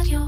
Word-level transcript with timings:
רדיו. 0.00 0.20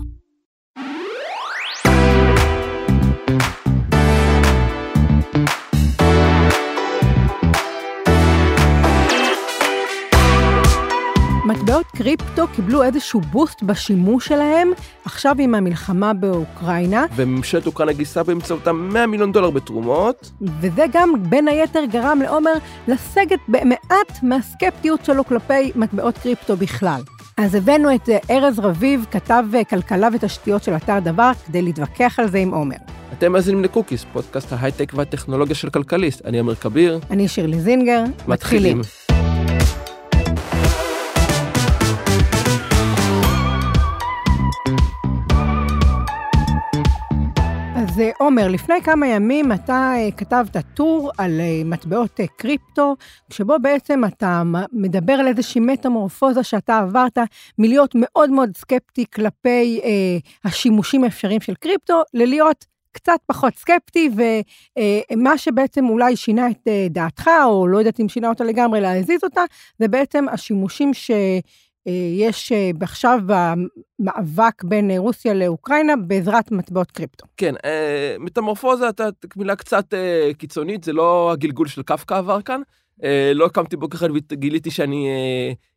מטבעות 11.46 11.86
קריפטו 11.86 12.46
קיבלו 12.56 12.82
איזשהו 12.82 13.20
בוסט 13.20 13.62
בשימוש 13.62 14.28
שלהם, 14.28 14.70
עכשיו 15.04 15.36
עם 15.38 15.54
המלחמה 15.54 16.12
באוקראינה, 16.12 17.06
וממשלת 17.16 17.66
אוקראינה 17.66 17.92
גייסה 17.92 18.22
באמצעותם 18.22 18.88
100 18.92 19.06
מיליון 19.06 19.32
דולר 19.32 19.50
בתרומות. 19.50 20.30
וזה 20.60 20.84
גם 20.92 21.12
בין 21.28 21.48
היתר 21.48 21.84
גרם 21.84 22.18
לעומר 22.22 22.52
לסגת 22.88 23.40
במעט 23.48 24.22
מהסקפטיות 24.22 25.04
שלו 25.04 25.24
כלפי 25.24 25.72
מטבעות 25.74 26.18
קריפטו 26.18 26.56
בכלל. 26.56 27.00
אז 27.38 27.54
הבאנו 27.54 27.94
את 27.94 28.08
אה, 28.08 28.18
ארז 28.30 28.58
רביב, 28.58 29.06
כתב 29.10 29.44
אה, 29.54 29.64
כלכלה 29.64 30.08
ותשתיות 30.14 30.62
של 30.62 30.76
אתר 30.76 30.98
דבר, 30.98 31.30
כדי 31.46 31.62
להתווכח 31.62 32.18
על 32.18 32.28
זה 32.28 32.38
עם 32.38 32.54
עומר. 32.54 32.76
אתם 33.12 33.32
מאזינים 33.32 33.64
לקוקיס, 33.64 34.04
פודקאסט 34.12 34.52
ההייטק 34.52 34.92
והטכנולוגיה 34.94 35.54
של 35.54 35.70
כלכליסט. 35.70 36.24
אני 36.24 36.38
עמר 36.38 36.54
כביר. 36.54 37.00
אני 37.10 37.28
שירלי 37.28 37.60
זינגר, 37.60 38.04
מתחילים. 38.28 38.80
אז 47.98 48.02
אה, 48.02 48.10
עומר, 48.18 48.48
לפני 48.48 48.74
כמה 48.84 49.06
ימים 49.06 49.52
אתה 49.52 49.92
אה, 49.96 50.10
כתבת 50.16 50.56
טור 50.74 51.10
על 51.18 51.40
אה, 51.40 51.62
מטבעות 51.64 52.20
קריפטו, 52.36 52.96
שבו 53.30 53.54
בעצם 53.62 54.04
אתה 54.04 54.42
מדבר 54.72 55.12
על 55.12 55.26
איזושהי 55.26 55.60
מטמורפוזה 55.60 56.42
שאתה 56.42 56.78
עברת 56.78 57.18
מלהיות 57.58 57.92
מאוד 57.94 58.30
מאוד 58.30 58.56
סקפטי 58.56 59.04
כלפי 59.14 59.80
אה, 59.84 59.90
השימושים 60.44 61.04
האפשריים 61.04 61.40
של 61.40 61.54
קריפטו, 61.54 62.02
ללהיות 62.14 62.64
קצת 62.92 63.18
פחות 63.26 63.54
סקפטי, 63.54 64.10
ומה 65.12 65.38
שבעצם 65.38 65.88
אולי 65.88 66.16
שינה 66.16 66.48
את 66.50 66.68
דעתך, 66.90 67.30
או 67.44 67.66
לא 67.66 67.78
יודעת 67.78 68.00
אם 68.00 68.08
שינה 68.08 68.28
אותה 68.28 68.44
לגמרי, 68.44 68.80
להזיז 68.80 69.24
אותה, 69.24 69.42
זה 69.78 69.88
בעצם 69.88 70.24
השימושים 70.28 70.94
ש... 70.94 71.10
אה, 71.88 71.92
יש 72.26 72.52
אה, 72.52 72.70
עכשיו 72.80 73.18
במאבק 73.26 74.64
בין 74.64 74.90
אה, 74.90 74.98
רוסיה 74.98 75.34
לאוקראינה 75.34 75.96
בעזרת 75.96 76.52
מטבעות 76.52 76.90
קריפטו. 76.90 77.26
כן, 77.36 77.54
מטמורפוזה, 78.18 78.88
אתה 78.88 79.08
מילה 79.36 79.56
קצת 79.56 79.94
קיצונית, 80.38 80.84
זה 80.84 80.92
לא 80.92 81.32
הגלגול 81.32 81.68
של 81.68 81.82
קפקא 81.82 82.14
עבר 82.14 82.42
כאן. 82.42 82.60
לא 83.34 83.48
קמתי 83.48 83.76
בוקר 83.76 83.98
אחד 83.98 84.08
וגיליתי 84.10 84.70
שאני 84.70 85.08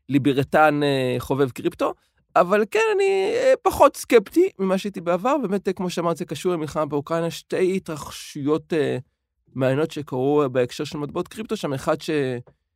ליברטן 0.09 0.79
חובב 1.19 1.49
קריפטו, 1.49 1.93
אבל 2.35 2.63
כן, 2.71 2.79
אני 2.95 3.33
פחות 3.61 3.97
סקפטי 3.97 4.49
ממה 4.59 4.77
שהייתי 4.77 5.01
בעבר. 5.01 5.37
באמת, 5.37 5.69
כמו 5.75 5.89
שאמרת, 5.89 6.17
זה 6.17 6.25
קשור 6.25 6.53
למלחמה 6.53 6.85
באוקראינה, 6.85 7.31
שתי 7.31 7.75
התרחשויות 7.75 8.73
מעניינות 9.55 9.91
שקרו 9.91 10.43
בהקשר 10.51 10.83
של 10.83 10.97
מטבעות 10.97 11.27
קריפטו, 11.27 11.57
שם 11.57 11.73
אחד 11.73 11.95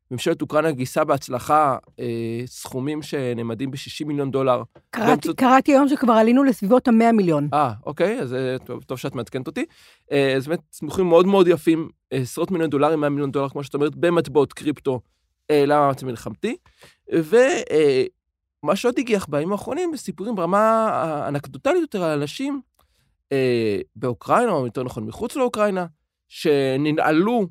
שממשלת 0.09 0.41
אוקראינה 0.41 0.71
גייסה 0.71 1.03
בהצלחה 1.03 1.77
אה, 1.99 2.05
סכומים 2.45 3.01
שנאמדים 3.01 3.71
ב-60 3.71 4.05
מיליון 4.07 4.31
דולר. 4.31 4.63
קראתי, 4.89 5.09
באמצעות- 5.09 5.37
קראתי 5.37 5.71
היום 5.71 5.87
שכבר 5.87 6.13
עלינו 6.13 6.43
לסביבות 6.43 6.87
ה-100 6.87 7.11
מיליון. 7.13 7.49
אה, 7.53 7.71
אוקיי, 7.85 8.19
אז 8.19 8.33
אה, 8.33 8.55
טוב, 8.65 8.83
טוב 8.83 8.97
שאת 8.97 9.15
מעדכנת 9.15 9.47
אותי. 9.47 9.65
אה, 10.11 10.33
אז 10.35 10.47
באמת, 10.47 10.59
סמוכים 10.71 11.05
מאוד 11.09 11.25
מאוד 11.27 11.47
יפים, 11.47 11.89
אה, 12.13 12.17
עשרות 12.17 12.51
מיליון 12.51 12.69
דולרים, 12.69 12.99
100 12.99 13.09
מיליון 13.09 13.31
דולר, 13.31 13.49
כמו 13.49 13.63
שאת 13.63 13.73
אומרת, 13.73 13.95
במטבעות 13.95 14.53
קריפטו 14.53 14.99
אה, 15.51 15.63
למאמץ 15.65 16.03
המלחמתי. 16.03 16.55
ומה 17.13 18.75
שעוד 18.75 18.95
הגיח 18.99 19.25
בימים 19.29 19.51
האחרונים, 19.51 19.97
סיפורים 19.97 20.35
ברמה 20.35 20.59
האנקדוטלית 20.91 21.81
יותר 21.81 22.03
על 22.03 22.19
אנשים 22.21 22.61
אה, 23.31 23.79
באוקראינה, 23.95 24.51
או 24.51 24.65
יותר 24.65 24.83
נכון 24.83 25.03
מחוץ 25.05 25.35
לאוקראינה, 25.35 25.85
שננעלו 26.27 27.47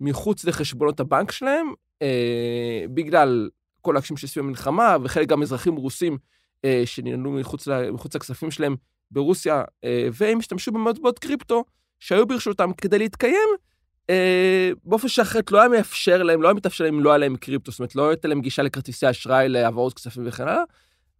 מחוץ 0.00 0.44
לחשבונות 0.44 1.00
הבנק 1.00 1.30
שלהם, 1.32 1.66
אה, 2.02 2.84
בגלל 2.94 3.48
כל 3.80 3.96
הקשיים 3.96 4.16
שסביב 4.16 4.44
המלחמה, 4.44 4.96
וחלק 5.02 5.28
גם 5.28 5.42
אזרחים 5.42 5.76
רוסים 5.76 6.18
אה, 6.64 6.82
שננעלו 6.84 7.30
מחוץ, 7.30 7.68
מחוץ 7.92 8.14
לכספים 8.14 8.50
שלהם 8.50 8.76
ברוסיה, 9.10 9.64
אה, 9.84 10.08
והם 10.12 10.38
השתמשו 10.38 10.72
במטבעות 10.72 11.18
קריפטו 11.18 11.64
שהיו 12.00 12.26
ברשותם 12.26 12.70
כדי 12.72 12.98
להתקיים, 12.98 13.48
אה, 14.10 14.70
באופן 14.84 15.08
שאחרת 15.08 15.52
לא 15.52 15.60
היה 15.60 15.68
מאפשר 15.68 16.22
להם, 16.22 16.42
לא 16.42 16.48
היה 16.48 16.54
מתאפשר 16.54 16.84
להם 16.84 16.94
אם 16.94 17.04
לא 17.04 17.10
היה 17.10 17.18
להם 17.18 17.36
קריפטו, 17.36 17.70
זאת 17.72 17.80
אומרת, 17.80 17.96
לא 17.96 18.08
הייתה 18.08 18.28
להם 18.28 18.40
גישה 18.40 18.62
לכרטיסי 18.62 19.10
אשראי, 19.10 19.48
להעברות 19.48 19.94
כספים 19.94 20.22
וכן 20.26 20.42
הלאה. 20.42 20.62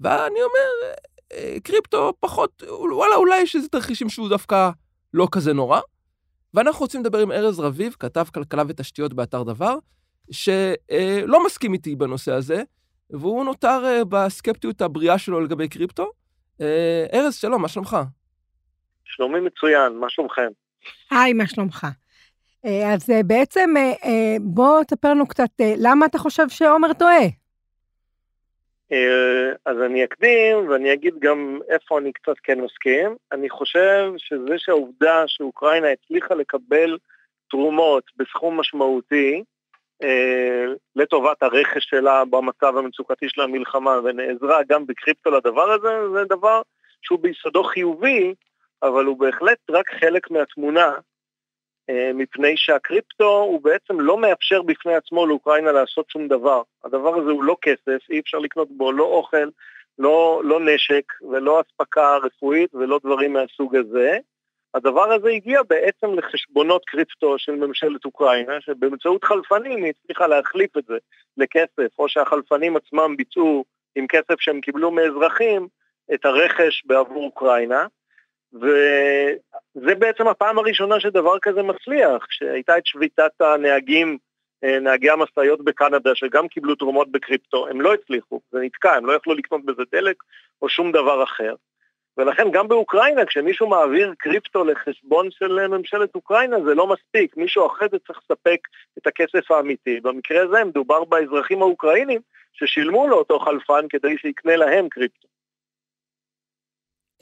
ואני 0.01 0.43
אומר, 0.43 0.95
אה, 1.33 1.57
קריפטו 1.63 2.13
פחות, 2.21 2.63
וואלה, 2.91 3.15
אולי 3.15 3.41
יש 3.41 3.57
איזה 3.57 3.69
תרחישים 3.69 4.09
שהוא 4.09 4.29
דווקא 4.29 4.71
לא 5.15 5.29
כזה 5.33 5.53
נורא. 5.53 5.81
ואנחנו 6.55 6.81
רוצים 6.81 7.01
לדבר 7.01 7.19
עם 7.19 7.33
ארז 7.33 7.61
רביב, 7.61 7.97
כתב 7.99 8.25
כלכלה 8.35 8.63
ותשתיות 8.69 9.15
באתר 9.15 9.43
דבר, 9.43 9.79
שלא 10.31 11.47
מסכים 11.47 11.73
איתי 11.73 11.97
בנושא 11.97 12.33
הזה, 12.33 12.63
והוא 13.11 13.45
נותר 13.45 13.85
אה, 13.85 14.05
בסקפטיות 14.05 14.81
הבריאה 14.81 15.19
שלו 15.19 15.41
לגבי 15.41 15.69
קריפטו. 15.69 16.11
אה, 16.61 17.07
ארז, 17.15 17.35
שלום, 17.35 17.63
מה 17.63 17.69
שלומך? 17.69 17.97
שלומי 19.05 19.41
מצוין, 19.41 19.93
מה 19.93 20.11
שלומכם? 20.11 20.49
היי, 21.11 21.33
מה 21.33 21.47
שלומך? 21.47 21.87
אה, 22.67 22.95
אז 22.95 23.11
בעצם 23.27 23.75
בוא 24.41 24.83
תספר 24.83 25.11
לנו 25.11 25.27
קצת 25.27 25.51
למה 25.79 26.07
אתה 26.07 26.19
חושב 26.19 26.49
שעומר 26.49 26.93
טועה. 26.93 27.27
אז 29.67 29.77
אני 29.87 30.05
אקדים 30.05 30.69
ואני 30.69 30.93
אגיד 30.93 31.15
גם 31.19 31.59
איפה 31.69 31.99
אני 31.99 32.13
קצת 32.13 32.35
כן 32.43 32.61
מסכים. 32.61 33.17
אני 33.33 33.51
חושב 33.51 34.13
שזה 34.17 34.55
שהעובדה 34.59 35.25
שאוקראינה 35.27 35.87
הצליחה 35.91 36.35
לקבל 36.35 36.99
תרומות 37.51 38.05
בסכום 38.17 38.61
משמעותי 38.61 39.43
לטובת 40.97 41.43
הרכש 41.43 41.85
שלה 41.85 42.25
במצב 42.25 42.77
המצוקתי 42.77 43.29
של 43.29 43.41
המלחמה 43.41 44.01
ונעזרה 44.05 44.61
גם 44.69 44.87
בקריפטו 44.87 45.31
לדבר 45.31 45.71
הזה, 45.71 46.11
זה 46.15 46.25
דבר 46.25 46.63
שהוא 47.03 47.19
ביסודו 47.19 47.65
חיובי, 47.65 48.35
אבל 48.83 49.05
הוא 49.05 49.19
בהחלט 49.19 49.59
רק 49.71 49.91
חלק 50.01 50.31
מהתמונה, 50.31 50.93
אה, 51.91 52.11
מפני 52.15 52.57
שהקריפטו 52.57 53.39
הוא 53.39 53.61
בעצם 53.63 54.01
לא 54.01 54.19
מאפשר 54.19 54.63
בפני 54.63 54.95
עצמו 54.95 55.27
לאוקראינה 55.27 55.73
לעשות 55.73 56.11
שום 56.11 56.29
דבר. 56.29 56.63
הדבר 56.85 57.15
הזה 57.15 57.31
הוא 57.31 57.45
לא 57.45 57.57
כסף, 57.63 58.11
אי 58.11 58.21
אפשר 58.21 58.39
לקנות 58.39 58.69
בו 58.71 58.93
לא 58.93 59.05
אוכל, 59.05 59.49
לא, 59.99 60.43
לא 60.45 60.61
נשק 60.61 61.13
ולא 61.31 61.61
אספקה 61.61 62.17
רפואית 62.17 62.75
ולא 62.75 63.01
דברים 63.05 63.33
מהסוג 63.33 63.77
הזה. 63.77 64.19
הדבר 64.77 65.13
הזה 65.13 65.29
הגיע 65.29 65.63
בעצם 65.63 66.19
לחשבונות 66.19 66.85
קריפטו 66.85 67.39
של 67.39 67.53
ממשלת 67.53 68.05
אוקראינה, 68.05 68.61
שבאמצעות 68.61 69.25
חלפנים 69.25 69.85
היא 69.85 69.93
הצליחה 70.03 70.27
להחליף 70.27 70.77
את 70.77 70.85
זה 70.85 70.97
לכסף, 71.37 71.99
או 71.99 72.09
שהחלפנים 72.09 72.77
עצמם 72.77 73.17
ביצעו 73.17 73.65
עם 73.95 74.07
כסף 74.07 74.41
שהם 74.41 74.61
קיבלו 74.61 74.91
מאזרחים 74.91 75.69
את 76.15 76.25
הרכש 76.25 76.83
בעבור 76.87 77.25
אוקראינה. 77.25 77.87
וזה 78.53 79.95
בעצם 79.95 80.29
הפעם 80.29 80.59
הראשונה 80.59 81.01
שדבר 81.01 81.39
כזה 81.43 81.63
מצליח, 81.63 82.27
כשהייתה 82.29 82.79
את 82.79 82.87
שביתת 82.87 83.41
הנהגים, 83.41 84.19
אה, 84.65 84.81
נהגי 84.81 85.11
המשאיות 85.11 85.65
בקנדה, 85.65 86.15
שגם 86.15 86.49
קיבלו 86.49 86.75
תרומות 86.75 87.11
בקריפטו, 87.11 87.69
הם 87.69 87.81
לא 87.81 87.95
הצליחו, 87.95 88.41
זה 88.53 88.59
נתקע, 88.61 88.95
הם 88.95 89.07
לא 89.07 89.13
יכלו 89.13 89.35
לקנות 89.35 89.65
בזה 89.65 89.83
דלק 89.93 90.17
או 90.63 90.69
שום 90.69 90.93
דבר 90.93 91.23
אחר. 91.23 91.55
ולכן 92.17 92.51
גם 92.53 92.69
באוקראינה, 92.69 93.25
כשמישהו 93.25 93.69
מעביר 93.69 94.15
קריפטו 94.19 94.65
לחשבון 94.65 95.29
של 95.31 95.69
ממשלת 95.69 96.15
אוקראינה, 96.15 96.57
זה 96.65 96.75
לא 96.75 96.87
מספיק, 96.87 97.37
מישהו 97.37 97.67
אחרי 97.67 97.89
זה 97.91 97.99
צריך 98.07 98.19
לספק 98.19 98.59
את 98.99 99.07
הכסף 99.07 99.51
האמיתי. 99.51 100.01
במקרה 100.01 100.43
הזה 100.43 100.65
מדובר 100.65 101.05
באזרחים 101.05 101.63
האוקראינים 101.63 102.21
ששילמו 102.53 103.09
לאותו 103.09 103.39
חלפן 103.39 103.89
כדי 103.89 104.19
שיקנה 104.19 104.57
להם 104.57 104.89
קריפטו. 104.89 105.29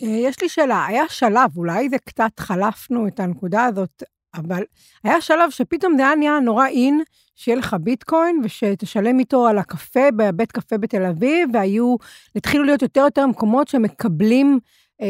אה, 0.02 0.28
יש 0.28 0.42
לי 0.42 0.48
שאלה, 0.48 0.86
היה 0.86 1.08
שלב, 1.08 1.56
אולי 1.56 1.88
זה 1.88 1.98
קצת 1.98 2.40
חלפנו 2.40 3.08
את 3.08 3.20
הנקודה 3.20 3.64
הזאת, 3.64 4.02
אבל 4.34 4.62
היה 5.04 5.20
שלב 5.20 5.50
שפתאום 5.50 5.96
זה 5.96 6.02
היה 6.02 6.14
נהיה 6.14 6.40
נורא 6.40 6.66
אין, 6.66 7.02
שיהיה 7.34 7.58
לך 7.58 7.76
ביטקוין 7.80 8.40
ושתשלם 8.44 9.18
איתו 9.18 9.46
על 9.46 9.58
הקפה 9.58 10.10
בבית 10.16 10.52
קפה 10.52 10.78
בתל 10.78 11.02
אביב, 11.04 11.48
והיו, 11.52 11.96
התחילו 12.36 12.64
להיות 12.64 12.82
יותר 12.82 13.00
ויותר 13.00 13.26
מקומות 13.26 13.68
שמקבלים 13.68 14.58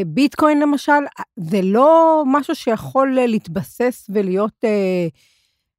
ביטקוין 0.07 0.61
למשל, 0.61 0.93
זה 1.37 1.59
לא 1.63 2.23
משהו 2.27 2.55
שיכול 2.55 3.19
אה, 3.19 3.27
להתבסס 3.27 4.11
ולהיות 4.13 4.65
אה, 4.65 5.07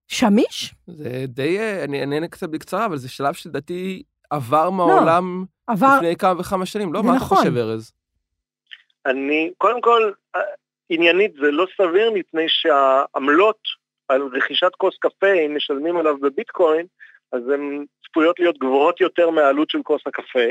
שמיש? 0.08 0.76
זה 0.88 1.26
די, 1.28 1.60
אה, 1.60 1.84
אני 1.84 2.02
אענה 2.02 2.28
קצת 2.28 2.50
בקצרה, 2.50 2.86
אבל 2.86 2.98
זה 2.98 3.10
שלב 3.10 3.34
שלדעתי 3.34 4.04
עבר 4.30 4.70
מהעולם 4.70 5.46
עבר, 5.68 5.98
לפני 5.98 6.16
כמה 6.16 6.40
וכמה 6.40 6.66
שנים, 6.66 6.94
לא? 6.94 7.04
מה 7.04 7.16
אתה 7.16 7.26
נכון. 7.26 7.38
חושב, 7.38 7.58
ארז? 7.58 7.92
אני, 9.06 9.52
קודם 9.58 9.82
כל, 9.82 10.12
אה, 10.36 10.42
עניינית 10.90 11.34
זה 11.34 11.52
לא 11.52 11.66
סביר 11.78 12.12
מפני 12.12 12.46
שהעמלות 12.48 13.60
על 14.08 14.22
רכישת 14.22 14.72
כוס 14.78 14.98
קפה, 15.00 15.34
אם 15.46 15.56
משלמים 15.56 15.98
עליו 15.98 16.18
בביטקוין, 16.18 16.86
אז 17.32 17.42
הן 17.50 17.86
צפויות 18.08 18.40
להיות 18.40 18.58
גבוהות 18.58 19.02
יותר 19.02 19.30
מהעלות 19.30 19.70
של 19.70 19.80
כוס 19.84 20.02
הקפה. 20.06 20.50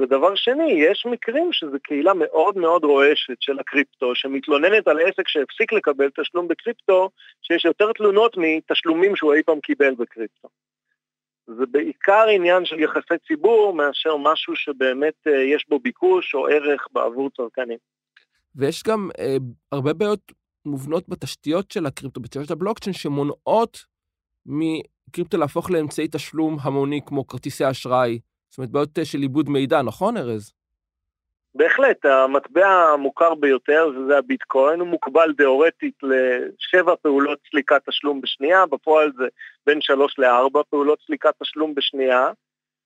ודבר 0.00 0.34
שני, 0.34 0.72
יש 0.72 1.06
מקרים 1.10 1.52
שזו 1.52 1.76
קהילה 1.82 2.14
מאוד 2.14 2.56
מאוד 2.56 2.84
רועשת 2.84 3.36
של 3.40 3.58
הקריפטו, 3.58 4.14
שמתלוננת 4.14 4.88
על 4.88 4.98
עסק 5.00 5.28
שהפסיק 5.28 5.72
לקבל 5.72 6.10
תשלום 6.20 6.48
בקריפטו, 6.48 7.10
שיש 7.42 7.64
יותר 7.64 7.92
תלונות 7.92 8.36
מתשלומים 8.36 9.16
שהוא 9.16 9.34
אי 9.34 9.42
פעם 9.42 9.60
קיבל 9.60 9.94
בקריפטו. 9.94 10.48
זה 11.46 11.66
בעיקר 11.66 12.24
עניין 12.34 12.64
של 12.64 12.80
יחסי 12.80 13.18
ציבור 13.28 13.74
מאשר 13.74 14.16
משהו 14.16 14.56
שבאמת 14.56 15.14
אה, 15.26 15.42
יש 15.42 15.66
בו 15.68 15.78
ביקוש 15.78 16.34
או 16.34 16.48
ערך 16.48 16.86
בעבור 16.92 17.30
צרכנים. 17.30 17.78
ויש 18.56 18.82
גם 18.82 19.10
אה, 19.18 19.36
הרבה 19.72 19.92
בעיות 19.92 20.32
מובנות 20.66 21.08
בתשתיות 21.08 21.70
של 21.70 21.86
הקריפטו, 21.86 22.20
בתשתיות 22.20 22.50
הבלוקצ'יין, 22.50 22.94
שמונעות 22.94 23.84
מקריפטו 24.46 25.36
להפוך 25.36 25.70
לאמצעי 25.70 26.08
תשלום 26.10 26.56
המוני 26.62 27.00
כמו 27.06 27.26
כרטיסי 27.26 27.70
אשראי. 27.70 28.18
זאת 28.54 28.58
אומרת, 28.58 28.70
בעיות 28.70 28.98
אה, 28.98 29.04
של 29.04 29.18
עיבוד 29.18 29.48
מידע, 29.48 29.82
נכון, 29.82 30.16
ארז? 30.16 30.52
בהחלט, 31.54 32.04
המטבע 32.04 32.66
המוכר 32.66 33.34
ביותר, 33.34 33.90
שזה 33.94 34.18
הביטקוין, 34.18 34.80
הוא 34.80 34.88
מוקבל 34.88 35.34
תאורטית 35.38 35.94
לשבע 36.02 36.94
פעולות 37.02 37.38
סליקת 37.50 37.88
תשלום 37.88 38.20
בשנייה, 38.20 38.66
בפועל 38.66 39.12
זה 39.16 39.24
בין 39.66 39.80
שלוש 39.80 40.18
לארבע 40.18 40.60
פעולות 40.70 40.98
סליקת 41.06 41.34
תשלום 41.42 41.74
בשנייה. 41.74 42.30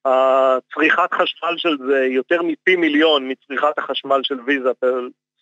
הצריכת 0.05 1.13
חשמל 1.13 1.57
של 1.57 1.77
זה 1.87 2.05
יותר 2.05 2.41
מפי 2.41 2.75
מיליון 2.75 3.31
מצריכת 3.31 3.77
החשמל 3.77 4.19
של 4.23 4.39
ויזה 4.45 4.69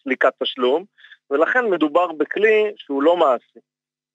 סליקת 0.03 0.33
תשלום, 0.43 0.83
ולכן 1.31 1.65
מדובר 1.65 2.11
בכלי 2.11 2.71
שהוא 2.75 3.03
לא 3.03 3.17
מעשי. 3.17 3.59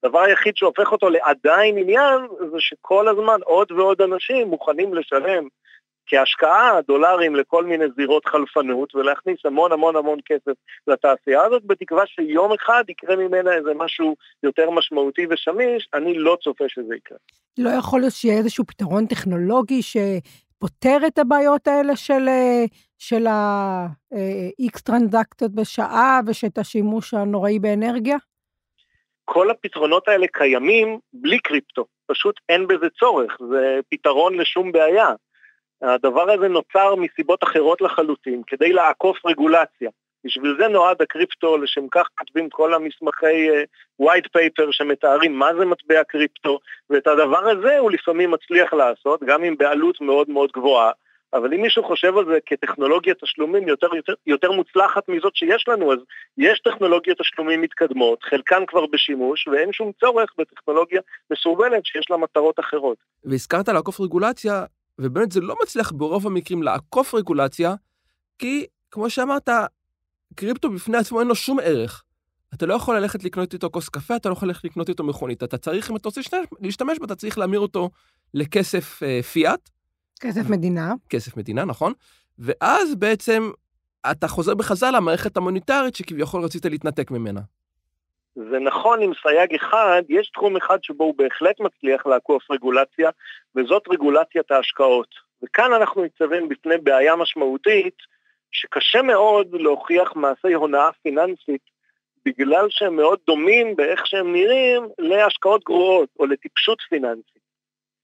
הדבר 0.03 0.19
היחיד 0.19 0.57
שהופך 0.57 0.91
אותו 0.91 1.09
לעדיין 1.09 1.77
עניין 1.77 2.27
זה 2.51 2.57
שכל 2.59 3.07
הזמן 3.07 3.39
עוד 3.43 3.71
ועוד 3.71 4.01
אנשים 4.01 4.47
מוכנים 4.47 4.93
לשלם 4.93 5.47
כהשקעה 6.05 6.81
דולרים 6.87 7.35
לכל 7.35 7.65
מיני 7.65 7.85
זירות 7.95 8.25
חלפנות 8.25 8.95
ולהכניס 8.95 9.37
המון 9.45 9.71
המון 9.71 9.95
המון 9.95 10.19
כסף 10.25 10.51
לתעשייה 10.87 11.43
הזאת, 11.43 11.65
בתקווה 11.65 12.03
שיום 12.07 12.51
אחד 12.53 12.83
יקרה 12.89 13.15
ממנה 13.15 13.53
איזה 13.53 13.71
משהו 13.75 14.15
יותר 14.43 14.69
משמעותי 14.69 15.27
ושמיש, 15.29 15.89
אני 15.93 16.13
לא 16.13 16.37
צופה 16.43 16.63
שזה 16.67 16.95
יקרה. 16.95 17.17
לא 17.57 17.69
יכול 17.69 17.99
להיות 17.99 18.13
שיהיה 18.13 18.37
איזשהו 18.37 18.65
פתרון 18.65 19.05
טכנולוגי 19.05 19.81
שפותר 19.81 20.97
את 21.07 21.17
הבעיות 21.17 21.67
האלה 21.67 21.95
של, 21.95 22.25
של 22.97 23.27
ה-X 23.27 24.81
טרנזקציות 24.83 25.51
בשעה 25.51 26.19
ושאת 26.27 26.57
השימוש 26.57 27.13
הנוראי 27.13 27.59
באנרגיה? 27.59 28.17
כל 29.25 29.51
הפתרונות 29.51 30.07
האלה 30.07 30.27
קיימים 30.33 30.99
בלי 31.13 31.39
קריפטו, 31.39 31.85
פשוט 32.05 32.39
אין 32.49 32.67
בזה 32.67 32.89
צורך, 32.99 33.37
זה 33.49 33.79
פתרון 33.89 34.37
לשום 34.37 34.71
בעיה. 34.71 35.09
הדבר 35.83 36.31
הזה 36.31 36.47
נוצר 36.47 36.95
מסיבות 36.95 37.43
אחרות 37.43 37.81
לחלוטין, 37.81 38.41
כדי 38.47 38.73
לעקוף 38.73 39.25
רגולציה. 39.25 39.89
בשביל 40.25 40.55
זה 40.59 40.67
נועד 40.67 41.01
הקריפטו, 41.01 41.57
לשם 41.57 41.87
כך 41.91 42.07
כותבים 42.19 42.49
כל 42.49 42.73
המסמכי 42.73 43.49
uh, 43.49 44.03
white 44.03 44.27
paper 44.37 44.67
שמתארים 44.71 45.39
מה 45.39 45.49
זה 45.59 45.65
מטבע 45.65 46.03
קריפטו, 46.03 46.59
ואת 46.89 47.07
הדבר 47.07 47.49
הזה 47.49 47.77
הוא 47.77 47.91
לפעמים 47.91 48.31
מצליח 48.31 48.73
לעשות, 48.73 49.23
גם 49.23 49.43
אם 49.43 49.55
בעלות 49.57 50.01
מאוד 50.01 50.29
מאוד 50.29 50.51
גבוהה, 50.51 50.91
אבל 51.33 51.53
אם 51.53 51.61
מישהו 51.61 51.83
חושב 51.83 52.17
על 52.17 52.25
זה 52.25 52.37
כטכנולוגיה 52.45 53.13
תשלומים 53.13 53.67
יותר, 53.67 53.95
יותר, 53.95 54.13
יותר 54.27 54.51
מוצלחת 54.51 55.09
מזאת 55.09 55.35
שיש 55.35 55.65
לנו, 55.67 55.93
אז 55.93 55.99
יש 56.37 56.59
טכנולוגיות 56.59 57.17
תשלומים 57.17 57.61
מתקדמות, 57.61 58.23
חלקן 58.23 58.65
כבר 58.67 58.85
בשימוש, 58.85 59.47
ואין 59.47 59.73
שום 59.73 59.91
צורך 59.99 60.29
בטכנולוגיה 60.37 61.01
מסורבלת 61.31 61.85
שיש 61.85 62.05
לה 62.09 62.17
מטרות 62.17 62.59
אחרות. 62.59 62.97
והזכרת 63.25 63.69
לעקוף 63.69 63.99
רגולציה, 63.99 64.65
ובאמת 64.99 65.31
זה 65.31 65.41
לא 65.41 65.55
מצליח 65.63 65.91
ברוב 65.91 66.27
המקרים 66.27 66.63
לעקוף 66.63 67.13
רגולציה, 67.13 67.75
כי 68.39 68.65
כמו 68.91 69.09
שאמרת, 69.09 69.49
קריפטו 70.35 70.69
בפני 70.69 70.97
עצמו 70.97 71.19
אין 71.19 71.27
לו 71.27 71.35
שום 71.35 71.59
ערך. 71.59 72.03
אתה 72.53 72.65
לא 72.65 72.73
יכול 72.73 72.97
ללכת 72.97 73.23
לקנות 73.23 73.53
איתו 73.53 73.69
כוס 73.69 73.89
קפה, 73.89 74.15
אתה 74.15 74.29
לא 74.29 74.33
יכול 74.33 74.47
ללכת 74.47 74.63
לקנות 74.63 74.89
איתו 74.89 75.03
מכונית. 75.03 75.43
אתה 75.43 75.57
צריך, 75.57 75.91
אם 75.91 75.95
אתה 75.95 76.09
רוצה 76.09 76.21
להשתמש 76.59 76.99
בו, 76.99 77.05
אתה 77.05 77.15
צריך 77.15 77.37
להמיר 77.37 77.59
אותו 77.59 77.89
לכסף 78.33 79.03
אה, 79.03 79.23
פיאט. 79.23 79.69
כסף 80.19 80.49
מדינה. 80.49 80.93
כסף 81.09 81.37
מדינה, 81.37 81.65
נכון. 81.65 81.93
ואז 82.39 82.95
בעצם 82.95 83.51
אתה 84.11 84.27
חוזר 84.27 84.55
בחזרה 84.55 84.91
למערכת 84.91 85.37
המוניטרית 85.37 85.95
שכביכול 85.95 86.43
רצית 86.43 86.65
להתנתק 86.65 87.11
ממנה. 87.11 87.41
זה 88.35 88.59
נכון 88.59 89.01
עם 89.01 89.11
סייג 89.21 89.55
אחד, 89.55 90.01
יש 90.09 90.29
תחום 90.29 90.57
אחד 90.57 90.83
שבו 90.83 91.03
הוא 91.03 91.15
בהחלט 91.17 91.59
מצליח 91.59 92.05
לעקוף 92.05 92.51
רגולציה, 92.51 93.09
וזאת 93.55 93.83
רגולציית 93.89 94.51
ההשקעות. 94.51 95.07
וכאן 95.43 95.73
אנחנו 95.73 96.03
ניצבים 96.03 96.49
בפני 96.49 96.77
בעיה 96.77 97.15
משמעותית, 97.15 97.95
שקשה 98.51 99.01
מאוד 99.01 99.47
להוכיח 99.53 100.15
מעשי 100.15 100.53
הונאה 100.53 100.89
פיננסית, 101.03 101.61
בגלל 102.25 102.65
שהם 102.69 102.95
מאוד 102.95 103.19
דומים 103.27 103.75
באיך 103.75 104.07
שהם 104.07 104.33
נראים 104.33 104.83
להשקעות 104.99 105.63
גרועות 105.63 106.09
או 106.19 106.25
לטיפשות 106.25 106.81
פיננסית. 106.89 107.32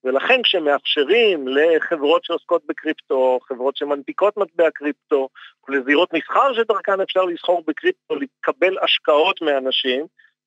ולכן 0.03 0.41
כשמאפשרים 0.43 1.47
לחברות 1.47 2.23
שעוסקות 2.23 2.61
בקריפטו, 2.65 3.39
חברות 3.43 3.77
שמנפיקות 3.77 4.37
מטבע 4.37 4.69
קריפטו, 4.71 5.29
לזירות 5.69 6.13
מסחר 6.13 6.53
שדרכן 6.53 7.01
אפשר 7.01 7.25
לסחור 7.25 7.63
בקריפטו, 7.67 8.15
לקבל 8.15 8.77
השקעות 8.81 9.41
מאנשים, 9.41 10.05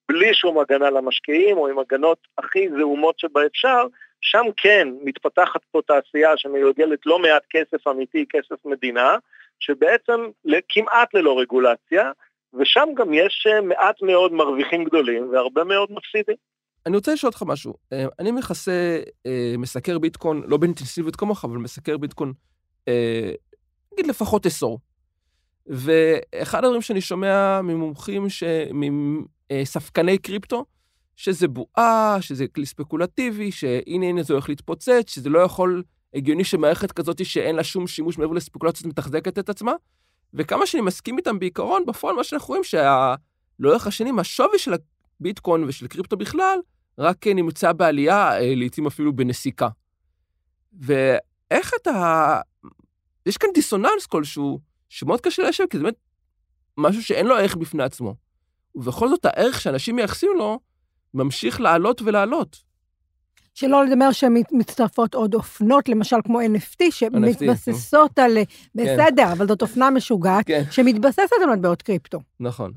בלי 0.09 0.35
שום 0.35 0.59
הגנה 0.59 0.91
למשקיעים, 0.91 1.59
או 1.59 1.69
עם 1.69 1.79
הגנות 1.79 2.19
הכי 2.39 2.69
זעומות 2.79 3.19
שבאפשר, 3.19 3.87
שם 4.21 4.45
כן 4.57 4.89
מתפתחת 5.03 5.61
פה 5.71 5.81
תעשייה 5.87 6.37
שמיוגלת 6.37 7.07
לא 7.07 7.19
מעט 7.19 7.43
כסף 7.51 7.89
אמיתי, 7.89 8.25
כסף 8.29 8.65
מדינה, 8.65 9.17
שבעצם 9.61 10.31
כמעט 10.69 11.15
ללא 11.15 11.39
רגולציה, 11.39 12.11
ושם 12.55 12.89
גם 12.95 13.15
יש 13.15 13.47
אה, 13.47 13.61
מעט 13.61 14.03
מאוד 14.03 14.33
מרוויחים 14.33 14.85
גדולים 14.85 15.33
והרבה 15.33 15.65
מאוד 15.65 15.93
מפסידים. 15.93 16.37
אני 16.87 16.97
רוצה 16.97 17.13
לשאול 17.13 17.31
אותך 17.31 17.43
משהו. 17.47 17.75
אה, 17.93 18.07
אני 18.19 18.31
מכסה, 18.31 19.01
אה, 19.27 19.55
מסקר 19.59 19.99
ביטקוין, 19.99 20.43
לא 20.47 20.57
באינטנסיביות 20.57 21.17
כמוך, 21.17 21.45
אבל 21.45 21.57
מסקר 21.57 21.99
ביטקוין, 21.99 22.33
נגיד 23.93 24.07
לפחות 24.07 24.47
עשור. 24.47 24.79
ואחד 25.67 26.65
הדברים 26.65 26.83
שאני 26.83 27.01
שומע 27.01 27.61
ממומחים, 27.63 28.29
ש... 28.29 28.43
מספקני 29.53 30.19
קריפטו, 30.19 30.65
שזה 31.17 31.49
בועה, 31.49 32.17
שזה 32.21 32.47
כלי 32.47 32.67
ספקולטיבי, 32.67 33.53
שהנה 33.53 34.07
הנה 34.07 34.23
זה 34.23 34.33
הולך 34.33 34.49
להתפוצץ, 34.49 35.11
שזה 35.15 35.31
לא 35.31 35.39
יכול, 35.39 35.83
הגיוני 36.15 36.45
שמערכת 36.45 36.93
כזאת 36.93 37.25
שאין 37.25 37.57
לה 37.57 37.65
שום 37.65 37.87
שימוש 37.87 38.19
מעבר 38.19 38.33
לספקולציות 38.33 38.87
מתחזקת 38.87 39.39
את 39.39 39.49
עצמה. 39.49 39.73
וכמה 40.35 40.67
שאני 40.67 40.83
מסכים 40.83 41.19
איתם 41.19 41.39
בעיקרון, 41.39 41.87
בפועל 41.87 42.17
מה 42.17 42.25
שאנחנו 42.25 42.49
רואים 42.49 42.63
שלאורך 42.65 43.87
השנים 43.87 44.19
השווי 44.19 44.59
של 44.59 44.73
הביטקוין 45.23 45.65
ושל 45.65 45.87
קריפטו 45.87 46.17
בכלל, 46.17 46.59
רק 46.99 47.27
נמצא 47.27 47.73
בעלייה, 47.73 48.41
אה, 48.41 48.55
לעתים 48.57 48.87
אפילו 48.87 49.17
בנסיקה. 49.17 49.69
ואיך 50.73 51.73
אתה... 51.83 52.41
יש 53.27 53.37
כאן 53.37 53.49
דיסוננס 53.55 54.07
כלשהו, 54.07 54.61
שמאוד 54.89 55.21
קשה 55.21 55.43
להשאיר, 55.43 55.69
כי 55.69 55.77
זה 55.77 55.83
באמת 55.83 55.97
משהו 56.79 57.03
שאין 57.03 57.27
לו 57.27 57.37
ערך 57.37 57.57
בפני 57.57 57.83
עצמו. 57.83 58.15
ובכל 58.75 59.09
זאת 59.09 59.25
הערך 59.25 59.61
שאנשים 59.61 59.97
מייחסים 59.97 60.31
לו 60.37 60.61
ממשיך 61.15 61.61
לעלות 61.61 62.03
ולעלות. 62.03 62.63
שלא 63.55 63.85
לדבר 63.85 64.13
שמצטרפות 64.13 65.15
עוד 65.15 65.35
אופנות, 65.35 65.89
למשל 65.89 66.17
כמו 66.25 66.41
NFT, 66.41 66.85
שמתבססות 66.91 68.19
על... 68.19 68.39
כן. 68.77 68.83
בסדר, 68.83 69.33
אבל 69.33 69.49
זאת 69.49 69.63
אופנה 69.63 69.91
משוגעת, 69.91 70.47
כן. 70.47 70.63
שמתבססת 70.71 71.33
על 71.43 71.51
מטבעות 71.53 71.83
קריפטו. 71.83 72.21
נכון. 72.41 72.73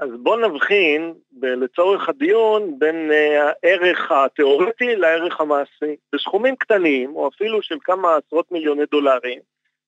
אז 0.00 0.08
בואו 0.22 0.48
נבחין, 0.48 1.14
לצורך 1.42 2.08
הדיון, 2.08 2.78
בין 2.78 3.12
אה, 3.12 3.52
הערך 3.62 4.10
התיאורטי 4.12 4.96
לערך 4.96 5.40
המעשי. 5.40 5.96
בסכומים 6.14 6.56
קטנים, 6.56 7.16
או 7.16 7.28
אפילו 7.28 7.62
של 7.62 7.76
כמה 7.80 8.16
עשרות 8.16 8.52
מיליוני 8.52 8.82
דולרים, 8.90 9.40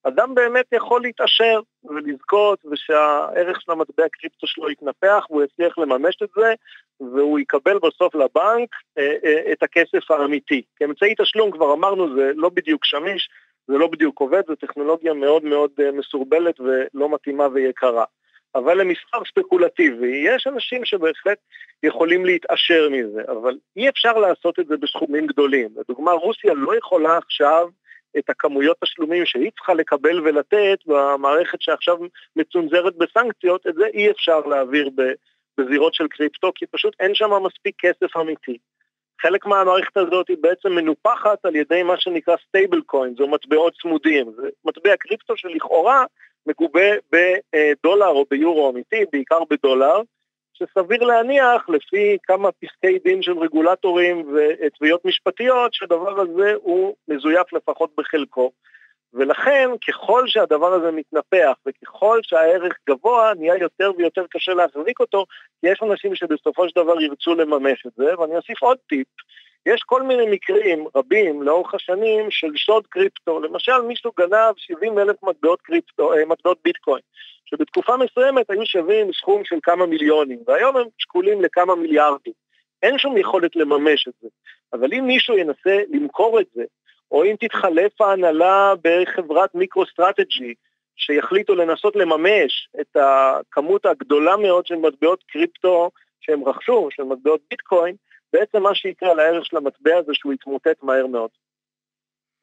אדם 0.04 0.35
באמת 0.35 0.66
יכול 0.73 1.02
להתעשר 1.02 1.61
ולזכות, 1.85 2.59
ושהערך 2.71 3.61
של 3.61 3.73
המטבע 3.73 4.09
קריפטו 4.09 4.47
שלו 4.47 4.71
יתנפח, 4.71 5.26
והוא 5.31 5.42
יצליח 5.42 5.78
לממש 5.78 6.16
את 6.23 6.28
זה, 6.37 6.54
והוא 7.00 7.38
יקבל 7.38 7.78
בסוף 7.78 8.14
לבנק 8.14 8.69
אה, 8.99 9.14
אה, 9.25 9.52
את 9.52 9.62
הכסף 9.62 10.11
האמיתי. 10.11 10.62
כאמצעי 10.76 11.14
תשלום, 11.19 11.50
כבר 11.50 11.73
אמרנו, 11.73 12.16
זה 12.16 12.33
לא 12.35 12.49
בדיוק 12.49 12.85
שמיש, 12.85 13.28
זה 13.66 13.75
לא 13.78 13.87
בדיוק 13.87 14.21
עובד, 14.21 14.42
זו 14.47 14.54
טכנולוגיה 14.54 15.14
מאוד 15.14 15.45
מאוד 15.45 15.71
מסורבלת 15.92 16.61
ולא 16.61 17.09
מתאימה 17.09 17.47
ויקרה. 17.52 18.04
אבל 18.54 18.80
למסחר 18.80 19.18
ספקולטיבי, 19.25 20.23
יש 20.26 20.47
אנשים 20.47 20.85
שבהחלט 20.85 21.38
יכולים 21.82 22.25
להתעשר 22.25 22.88
מזה, 22.90 23.23
אבל 23.28 23.59
אי 23.76 23.88
אפשר 23.88 24.12
לעשות 24.12 24.59
את 24.59 24.66
זה 24.66 24.76
בסכומים 24.76 25.26
גדולים. 25.26 25.68
לדוגמה, 25.76 26.12
רוסיה 26.12 26.54
לא 26.54 26.76
יכולה 26.76 27.16
עכשיו 27.16 27.68
את 28.18 28.30
הכמויות 28.30 28.76
תשלומים 28.85 29.26
שהיא 29.26 29.50
צריכה 29.56 29.75
לקבל 29.75 30.21
ולתת 30.21 30.78
במערכת 30.87 31.62
שעכשיו 31.62 31.97
מצונזרת 32.37 32.97
בסנקציות, 32.97 33.66
את 33.66 33.75
זה 33.75 33.87
אי 33.87 34.11
אפשר 34.11 34.40
להעביר 34.40 34.90
בזירות 35.59 35.94
של 35.94 36.09
קריפטו, 36.09 36.52
כי 36.54 36.66
פשוט 36.66 36.97
אין 37.00 37.14
שם 37.14 37.30
מספיק 37.42 37.75
כסף 37.78 38.16
אמיתי. 38.16 38.59
חלק 39.23 39.47
מהמערכת 39.47 39.97
הזאת 39.97 40.28
היא 40.28 40.37
בעצם 40.40 40.73
מנופחת 40.73 41.44
על 41.44 41.56
ידי 41.56 41.82
מה 41.82 41.94
שנקרא 41.97 42.37
stable 42.49 42.80
coin, 42.80 43.14
זו 43.18 43.28
מטבעות 43.28 43.75
צמודים. 43.82 44.32
זה 44.37 44.49
מטבע 44.64 44.97
קריפטו 44.97 45.37
שלכאורה 45.37 46.04
מגובה 46.46 46.90
בדולר 47.12 48.08
או 48.08 48.25
ביורו 48.30 48.70
אמיתי, 48.70 49.04
בעיקר 49.12 49.38
בדולר, 49.50 50.00
שסביר 50.52 51.02
להניח, 51.02 51.68
לפי 51.68 52.16
כמה 52.22 52.49
פסקי 52.52 52.99
דין 52.99 53.22
של 53.22 53.38
רגולטורים 53.38 54.34
ותביעות 54.34 55.04
משפטיות, 55.04 55.75
שהדבר 55.75 56.20
הזה 56.20 56.54
הוא 56.62 56.94
מזויף 57.08 57.52
לפחות 57.52 57.90
בחלקו. 57.99 58.50
ולכן, 59.14 59.70
ככל 59.88 60.25
שהדבר 60.26 60.72
הזה 60.72 60.90
מתנפח 60.90 61.52
וככל 61.66 62.20
שהערך 62.22 62.72
גבוה, 62.88 63.32
נהיה 63.38 63.56
יותר 63.56 63.90
ויותר 63.99 64.25
קשה 64.30 64.54
להחזיק 64.54 65.00
אותו, 65.00 65.26
כי 65.61 65.66
יש 65.66 65.82
אנשים 65.82 66.14
שבסופו 66.14 66.68
של 66.68 66.80
דבר 66.82 67.00
ירצו 67.00 67.34
לממש 67.34 67.87
את 67.87 67.92
זה, 67.96 68.18
ואני 68.18 68.37
אוסיף 68.37 68.62
עוד 68.62 68.78
טיפ. 68.88 69.06
יש 69.66 69.83
כל 69.87 70.02
מיני 70.02 70.26
מקרים 70.31 70.87
רבים 70.97 71.42
לאורך 71.42 71.75
השנים 71.75 72.31
של 72.31 72.57
שוד 72.57 72.87
קריפטו. 72.87 73.40
למשל, 73.40 73.81
מישהו 73.81 74.12
גנב 74.19 74.54
70 74.57 74.99
אלף 74.99 75.16
מטבעות 75.23 75.61
קריפטו, 75.61 76.14
אה, 76.14 76.25
מטבעות 76.25 76.59
ביטקוין, 76.64 77.02
שבתקופה 77.45 77.97
מסוימת 77.97 78.50
היו 78.50 78.66
שווים 78.66 79.12
סכום 79.12 79.45
של 79.45 79.57
כמה 79.62 79.87
מיליונים, 79.87 80.38
והיום 80.47 80.76
הם 80.76 80.87
שקולים 80.99 81.42
לכמה 81.42 81.75
מיליארדים. 81.75 82.33
אין 82.83 82.99
שום 82.99 83.16
יכולת 83.16 83.57
לממש 83.57 84.09
את 84.09 84.12
זה. 84.23 84.28
אבל 84.73 84.95
אם 84.95 85.07
מישהו 85.07 85.38
ינסה 85.38 85.78
למכור 85.90 86.40
את 86.40 86.47
זה, 86.54 86.64
או 87.11 87.25
אם 87.25 87.35
תתחלף 87.40 88.00
ההנהלה 88.00 88.75
בחברת 88.85 89.54
מיקרו-סטרטג'י, 89.54 90.54
שיחליטו 90.97 91.54
לנסות 91.54 91.97
לממש 91.97 92.69
את 92.81 92.97
הכמות 92.97 93.87
הגדולה 93.87 94.37
מאוד 94.37 94.66
של 94.66 94.75
מטבעות 94.75 95.25
קריפטו 95.28 95.90
שהם 96.21 96.49
רכשו, 96.49 96.88
של 96.90 97.02
מטבעות 97.02 97.40
ביטקוין, 97.50 97.95
בעצם 98.32 98.62
מה 98.62 98.74
שיקרה 98.74 99.14
לערך 99.14 99.46
של 99.46 99.56
המטבע 99.56 100.02
זה 100.02 100.14
שהוא 100.14 100.32
יתמוטט 100.32 100.82
מהר 100.82 101.06
מאוד. 101.06 101.30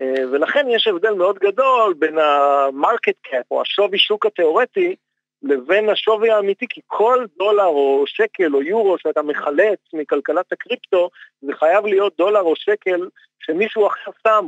אה, 0.02 0.30
ולכן 0.32 0.66
יש 0.70 0.88
הבדל 0.88 1.14
מאוד 1.14 1.40
גדול 1.40 1.94
בין 1.94 2.18
ה-market 2.18 3.28
cap 3.28 3.46
או 3.52 3.62
השווי 3.62 3.98
שוק 3.98 4.26
התיאורטי 4.26 4.96
לבין 5.44 5.90
השווי 5.90 6.32
האמיתי, 6.32 6.66
כי 6.70 6.82
כל 6.88 7.26
דולר 7.38 7.66
או 7.66 8.04
שקל 8.08 8.56
או 8.56 8.62
יורו 8.62 8.98
שאתה 8.98 9.22
מחלץ 9.22 9.80
מכלכלת 9.94 10.52
הקריפטו, 10.52 11.10
זה 11.42 11.54
חייב 11.54 11.86
להיות 11.86 12.18
דולר 12.18 12.42
או 12.42 12.56
שקל 12.56 13.08
שמישהו 13.40 13.88
אחר 13.88 14.12
שם. 14.28 14.46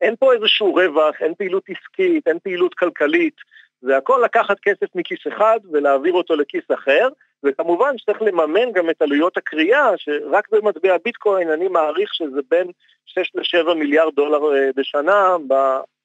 אין 0.00 0.16
פה 0.16 0.32
איזשהו 0.32 0.74
רווח, 0.74 1.14
אין 1.20 1.34
פעילות 1.34 1.64
עסקית, 1.68 2.28
אין 2.28 2.38
פעילות 2.38 2.74
כלכלית, 2.74 3.34
זה 3.80 3.96
הכל 3.96 4.20
לקחת 4.24 4.56
כסף 4.62 4.94
מכיס 4.94 5.18
אחד 5.28 5.58
ולהעביר 5.72 6.12
אותו 6.12 6.36
לכיס 6.36 6.64
אחר, 6.74 7.08
וכמובן 7.44 7.98
שצריך 7.98 8.22
לממן 8.22 8.72
גם 8.72 8.90
את 8.90 9.02
עלויות 9.02 9.36
הקריאה, 9.36 9.90
שרק 9.96 10.48
במטבע 10.52 10.96
ביטקוין 11.04 11.50
אני 11.50 11.68
מעריך 11.68 12.14
שזה 12.14 12.40
בין 12.50 12.70
6 13.06 13.30
ל-7 13.34 13.74
מיליארד 13.74 14.14
דולר 14.14 14.54
אה, 14.54 14.70
בשנה, 14.76 15.36
ב, 15.48 15.54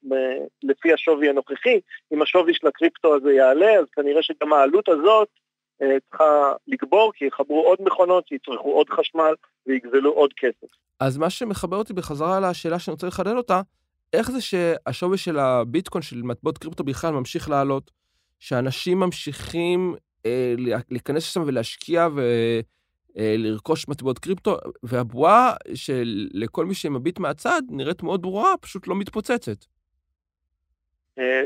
ב, 0.08 0.14
לפי 0.62 0.92
השווי 0.92 1.28
הנוכחי. 1.28 1.80
אם 2.12 2.22
השווי 2.22 2.54
של 2.54 2.66
הקריפטו 2.66 3.14
הזה 3.14 3.32
יעלה, 3.32 3.78
אז 3.78 3.84
כנראה 3.92 4.22
שגם 4.22 4.52
העלות 4.52 4.88
הזאת 4.88 5.28
אה, 5.82 5.96
צריכה 6.10 6.52
לגבור, 6.66 7.12
כי 7.14 7.24
יחברו 7.24 7.62
עוד 7.62 7.78
מכונות, 7.80 8.28
שיצרכו 8.28 8.72
עוד 8.72 8.90
חשמל 8.90 9.34
ויגזלו 9.66 10.12
עוד 10.12 10.32
כסף. 10.36 10.74
אז 11.00 11.18
מה 11.18 11.30
שמחבר 11.30 11.76
אותי 11.76 11.92
בחזרה 11.92 12.40
לשאלה 12.40 12.78
שאני 12.78 12.92
רוצה 12.92 13.06
לחדד 13.06 13.36
אותה, 13.36 13.60
איך 14.12 14.30
זה 14.30 14.40
שהשווי 14.40 15.18
של 15.18 15.38
הביטקוין, 15.38 16.02
של 16.02 16.22
מטבעות 16.22 16.58
קריפטו 16.58 16.84
בכלל, 16.84 17.10
ממשיך 17.10 17.50
לעלות? 17.50 17.90
שאנשים 18.40 19.00
ממשיכים 19.00 19.94
אה, 20.26 20.54
להיכנס 20.90 21.22
לשם 21.22 21.42
ולהשקיע 21.46 22.08
ולרכוש 23.16 23.84
אה, 23.84 23.90
מטבעות 23.90 24.18
קריפטו, 24.18 24.56
והבועה 24.82 25.52
שלכל 25.74 26.66
מי 26.66 26.74
שמביט 26.74 27.18
מהצד 27.18 27.62
נראית 27.70 28.02
מאוד 28.02 28.22
ברורה, 28.22 28.56
פשוט 28.60 28.88
לא 28.88 28.94
מתפוצצת. 28.96 29.56
אה, 31.18 31.42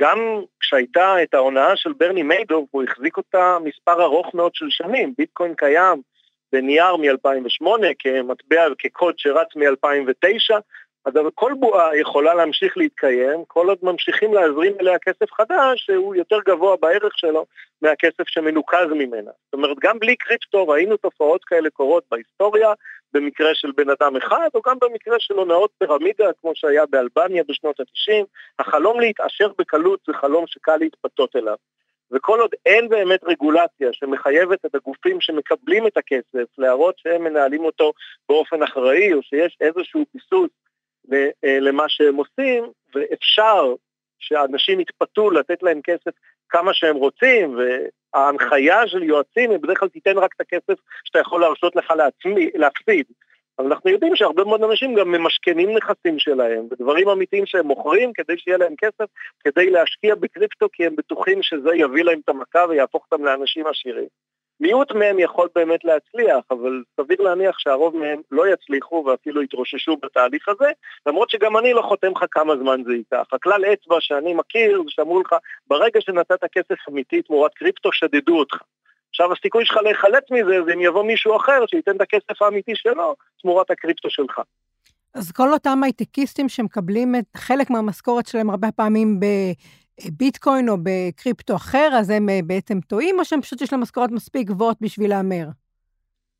גם 0.00 0.18
כשהייתה 0.60 1.22
את 1.22 1.34
ההונאה 1.34 1.76
של 1.76 1.92
ברני 1.92 2.22
מיידוב, 2.22 2.66
הוא 2.70 2.82
החזיק 2.82 3.16
אותה 3.16 3.56
מספר 3.64 4.02
ארוך 4.02 4.34
מאוד 4.34 4.54
של 4.54 4.66
שנים. 4.70 5.14
ביטקוין 5.18 5.54
קיים 5.54 6.02
בנייר 6.52 6.96
מ-2008 6.96 7.66
כמטבע 7.98 8.66
וכקוד 8.72 9.14
שרץ 9.18 9.48
מ-2009, 9.56 10.60
אבל 11.06 11.30
כל 11.34 11.52
בועה 11.58 11.96
יכולה 11.96 12.34
להמשיך 12.34 12.76
להתקיים, 12.76 13.44
כל 13.46 13.68
עוד 13.68 13.78
ממשיכים 13.82 14.34
להזרים 14.34 14.72
אליה 14.80 14.98
כסף 14.98 15.32
חדש, 15.32 15.84
שהוא 15.84 16.14
יותר 16.14 16.38
גבוה 16.46 16.76
בערך 16.76 17.18
שלו 17.18 17.46
מהכסף 17.82 18.28
שמנוקז 18.28 18.86
ממנה. 18.90 19.30
זאת 19.44 19.52
אומרת, 19.52 19.76
גם 19.80 19.98
בלי 19.98 20.16
קריפטו 20.16 20.68
ראינו 20.68 20.96
תופעות 20.96 21.44
כאלה 21.44 21.70
קורות 21.70 22.04
בהיסטוריה, 22.10 22.72
במקרה 23.12 23.50
של 23.54 23.70
בן 23.76 23.90
אדם 23.90 24.16
אחד, 24.16 24.48
או 24.54 24.60
גם 24.66 24.76
במקרה 24.80 25.16
של 25.18 25.34
הונאות 25.34 25.70
פירמידה, 25.78 26.32
כמו 26.40 26.52
שהיה 26.54 26.86
באלבניה 26.86 27.42
בשנות 27.48 27.80
ה-90. 27.80 28.24
החלום 28.58 29.00
להתעשר 29.00 29.48
בקלות 29.58 30.00
זה 30.06 30.12
חלום 30.12 30.44
שקל 30.46 30.76
להתפתות 30.76 31.36
אליו. 31.36 31.56
וכל 32.12 32.40
עוד 32.40 32.50
אין 32.66 32.88
באמת 32.88 33.24
רגולציה 33.24 33.88
שמחייבת 33.92 34.64
את 34.66 34.74
הגופים 34.74 35.20
שמקבלים 35.20 35.86
את 35.86 35.96
הכסף 35.96 36.58
להראות 36.58 36.94
שהם 36.98 37.24
מנהלים 37.24 37.64
אותו 37.64 37.92
באופן 38.28 38.62
אחראי, 38.62 39.12
או 39.12 39.22
שיש 39.22 39.56
איזשהו 39.60 40.04
ביסוס 40.14 40.50
אה, 40.50 40.59
למה 41.44 41.84
שהם 41.88 42.16
עושים, 42.16 42.64
ואפשר 42.94 43.74
שאנשים 44.18 44.80
יתפתו 44.80 45.30
לתת 45.30 45.62
להם 45.62 45.80
כסף 45.84 46.10
כמה 46.48 46.74
שהם 46.74 46.96
רוצים, 46.96 47.58
וההנחיה 47.58 48.88
של 48.88 49.02
יועצים 49.02 49.50
היא 49.50 49.58
בדרך 49.58 49.80
כלל 49.80 49.88
תיתן 49.88 50.18
רק 50.18 50.30
את 50.36 50.40
הכסף 50.40 50.80
שאתה 51.04 51.18
יכול 51.18 51.40
להרשות 51.40 51.76
לך 51.76 51.90
לעצמי, 51.90 52.50
להפסיד. 52.54 53.06
אבל 53.58 53.68
אנחנו 53.68 53.90
יודעים 53.90 54.16
שהרבה 54.16 54.44
מאוד 54.44 54.62
אנשים 54.62 54.94
גם 54.94 55.12
ממשכנים 55.12 55.76
נכסים 55.76 56.18
שלהם, 56.18 56.68
ודברים 56.70 57.08
אמיתיים 57.08 57.46
שהם 57.46 57.66
מוכרים 57.66 58.12
כדי 58.12 58.38
שיהיה 58.38 58.58
להם 58.58 58.74
כסף, 58.78 59.04
כדי 59.44 59.70
להשקיע 59.70 60.14
בקריפטו, 60.14 60.66
כי 60.72 60.86
הם 60.86 60.96
בטוחים 60.96 61.42
שזה 61.42 61.74
יביא 61.74 62.04
להם 62.04 62.20
את 62.24 62.28
המכה 62.28 62.64
ויהפוך 62.68 63.06
אותם 63.10 63.24
לאנשים 63.24 63.66
עשירים. 63.66 64.08
מיעוט 64.60 64.92
מהם 64.92 65.18
יכול 65.18 65.48
באמת 65.54 65.84
להצליח, 65.84 66.44
אבל 66.50 66.82
סביר 66.96 67.20
להניח 67.20 67.58
שהרוב 67.58 67.96
מהם 67.96 68.20
לא 68.30 68.52
יצליחו 68.52 69.04
ואפילו 69.06 69.42
יתרוששו 69.42 69.96
בתהליך 69.96 70.48
הזה, 70.48 70.70
למרות 71.06 71.30
שגם 71.30 71.56
אני 71.56 71.72
לא 71.72 71.82
חותם 71.82 72.10
לך 72.10 72.24
כמה 72.30 72.56
זמן 72.56 72.82
זה 72.84 72.92
ייקח. 72.92 73.26
הכלל 73.32 73.64
אצבע 73.64 73.96
שאני 74.00 74.34
מכיר 74.34 74.82
זה 74.82 74.88
שאמרו 74.88 75.20
לך, 75.20 75.34
ברגע 75.66 76.00
שנתת 76.00 76.44
כסף 76.52 76.88
אמיתי 76.88 77.22
תמורת 77.22 77.54
קריפטו, 77.54 77.92
שדדו 77.92 78.38
אותך. 78.38 78.56
עכשיו 79.10 79.32
הסיכוי 79.32 79.64
שלך 79.64 79.76
להיחלץ 79.76 80.24
מזה 80.30 80.62
זה 80.66 80.74
אם 80.74 80.80
יבוא 80.80 81.02
מישהו 81.02 81.36
אחר 81.36 81.66
שייתן 81.66 81.96
את 81.96 82.00
הכסף 82.00 82.42
האמיתי 82.42 82.72
שלו 82.74 83.14
תמורת 83.42 83.70
הקריפטו 83.70 84.10
שלך. 84.10 84.40
אז 85.14 85.32
כל 85.32 85.52
אותם 85.52 85.82
הייטקיסטים 85.82 86.48
שמקבלים 86.48 87.14
את 87.14 87.36
חלק 87.36 87.70
מהמשכורת 87.70 88.26
שלהם 88.26 88.50
הרבה 88.50 88.72
פעמים 88.72 89.20
ב... 90.00 90.18
ביטקוין 90.18 90.68
או 90.68 90.76
בקריפטו 90.82 91.56
אחר, 91.56 91.88
אז 91.92 92.10
הם 92.10 92.28
אה, 92.28 92.38
בעצם 92.44 92.80
טועים, 92.80 93.18
או 93.18 93.24
שהם 93.24 93.40
פשוט 93.40 93.60
יש 93.60 93.72
להם 93.72 93.82
משכורות 93.82 94.10
מספיק 94.10 94.46
גבוהות 94.46 94.76
בשביל 94.80 95.10
להמר? 95.10 95.44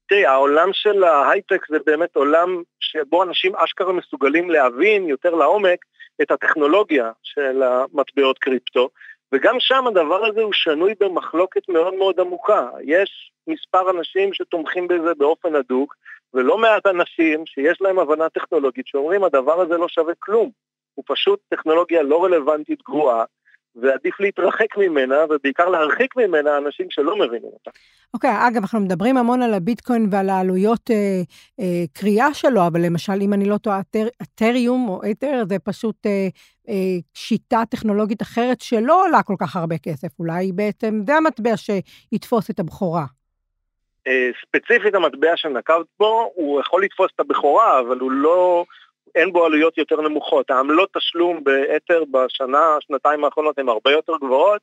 תראי, 0.09 0.27
העולם 0.27 0.69
של 0.73 1.05
ההייטק 1.05 1.67
זה 1.69 1.79
באמת 1.87 2.17
עולם 2.17 2.63
שבו 2.81 3.23
אנשים 3.23 3.57
אשכרה 3.57 3.93
מסוגלים 3.93 4.51
להבין 4.51 5.09
יותר 5.09 5.35
לעומק 5.35 5.85
את 6.23 6.31
הטכנולוגיה 6.31 7.11
של 7.23 7.63
המטבעות 7.63 8.39
קריפטו, 8.39 8.89
וגם 9.33 9.57
שם 9.59 9.87
הדבר 9.87 10.25
הזה 10.27 10.43
הוא 10.43 10.53
שנוי 10.53 10.95
במחלוקת 11.01 11.69
מאוד 11.69 11.95
מאוד 11.95 12.21
עמוקה. 12.21 12.69
יש 12.85 13.33
מספר 13.47 13.91
אנשים 13.91 14.35
שתומכים 14.35 14.89
בזה 14.89 15.15
באופן 15.15 15.55
הדוק, 15.55 15.97
ולא 16.35 16.59
מעט 16.59 16.87
אנשים 16.87 17.47
שיש 17.47 17.83
להם 17.83 17.99
הבנה 17.99 18.29
טכנולוגית 18.29 18.87
שאומרים 18.87 19.25
הדבר 19.25 19.61
הזה 19.61 19.77
לא 19.77 19.89
שווה 19.89 20.15
כלום. 20.19 20.51
הוא 20.95 21.05
פשוט 21.09 21.41
טכנולוגיה 21.49 22.03
לא 22.03 22.25
רלוונטית 22.25 22.83
גרועה, 22.83 23.25
ועדיף 23.77 24.21
להתרחק 24.21 24.77
ממנה, 24.77 25.17
ובעיקר 25.31 25.69
להרחיק 25.69 26.17
ממנה 26.17 26.59
אנשים 26.59 26.87
שלא 26.91 27.17
מבינים 27.17 27.51
אותה. 27.53 27.71
אוקיי, 28.15 28.31
okay, 28.31 28.49
אגב, 28.49 28.57
אנחנו 28.57 28.81
מדברים 28.81 29.17
המון 29.17 29.43
על 29.43 29.55
הביטקוין 29.55 30.07
ועל 30.11 30.29
העלויות 30.29 30.91
אה, 30.91 31.21
אה, 31.61 31.85
קריאה 31.93 32.35
שלו, 32.35 32.67
אבל 32.67 32.81
למשל, 32.87 33.13
אם 33.21 33.33
אני 33.33 33.45
לא 33.45 33.57
טועה, 33.59 33.81
אתריום 34.23 34.89
או 34.89 35.01
אתר, 35.11 35.43
זה 35.49 35.59
פשוט 35.59 36.07
אה, 36.07 36.29
אה, 36.69 36.75
שיטה 37.15 37.63
טכנולוגית 37.71 38.23
אחרת 38.23 38.61
שלא 38.61 39.05
עולה 39.05 39.23
כל 39.23 39.35
כך 39.41 39.57
הרבה 39.57 39.79
כסף. 39.79 40.09
אולי 40.19 40.53
בעצם 40.53 41.01
זה 41.07 41.17
המטבע 41.17 41.53
שיתפוס 41.57 42.51
את 42.51 42.61
הבכורה. 42.61 43.05
אה, 44.07 44.31
ספציפית 44.43 44.95
המטבע 44.95 45.37
שנקבת 45.37 45.87
בו, 45.99 46.31
הוא 46.35 46.61
יכול 46.61 46.85
לתפוס 46.85 47.11
את 47.15 47.21
הבכורה, 47.21 47.81
אבל 47.81 47.99
הוא 47.99 48.11
לא... 48.11 48.65
אין 49.15 49.33
בו 49.33 49.45
עלויות 49.45 49.79
יותר 49.79 50.01
נמוכות. 50.01 50.51
העמלות 50.51 50.89
תשלום 50.97 51.45
באת'ר 51.45 52.03
בשנה, 52.11 52.77
שנתיים 52.81 53.25
האחרונות 53.25 53.59
הן 53.59 53.69
הרבה 53.69 53.91
יותר 53.91 54.13
גבוהות, 54.17 54.61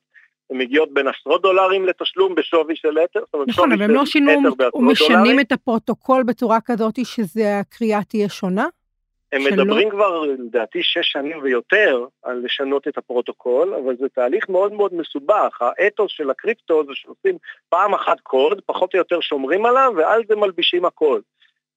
הן 0.50 0.58
מגיעות 0.58 0.94
בין 0.94 1.08
עשרות 1.08 1.42
דולרים 1.42 1.86
לתשלום 1.86 2.34
בשווי 2.34 2.76
של 2.76 2.98
את'ר. 3.04 3.20
נכון, 3.46 3.72
אבל 3.72 3.82
הם 3.82 3.90
לא 3.90 4.06
שינו 4.06 4.50
ומשנים 4.74 5.40
את 5.40 5.52
הפרוטוקול 5.52 6.22
בצורה 6.22 6.58
כזאת 6.64 6.94
שזה 7.04 7.58
הכרייה 7.58 8.00
תהיה 8.08 8.28
שונה? 8.28 8.66
הם 9.32 9.42
שלא... 9.42 9.64
מדברים 9.64 9.90
כבר, 9.90 10.20
לדעתי, 10.20 10.82
שש 10.82 11.12
שנים 11.12 11.38
ויותר 11.42 12.04
על 12.22 12.42
לשנות 12.44 12.88
את 12.88 12.98
הפרוטוקול, 12.98 13.74
אבל 13.74 13.96
זה 13.96 14.08
תהליך 14.08 14.48
מאוד 14.48 14.72
מאוד 14.72 14.94
מסובך. 14.94 15.58
האתוס 15.60 16.10
של 16.12 16.30
הקריפטו 16.30 16.84
זה 16.84 16.92
שעושים 16.94 17.36
פעם 17.68 17.94
אחת 17.94 18.20
קוד, 18.20 18.60
פחות 18.66 18.94
או 18.94 18.98
יותר 18.98 19.20
שומרים 19.20 19.66
עליו, 19.66 19.92
ועל 19.96 20.22
זה 20.28 20.36
מלבישים 20.36 20.84
הכל. 20.84 21.20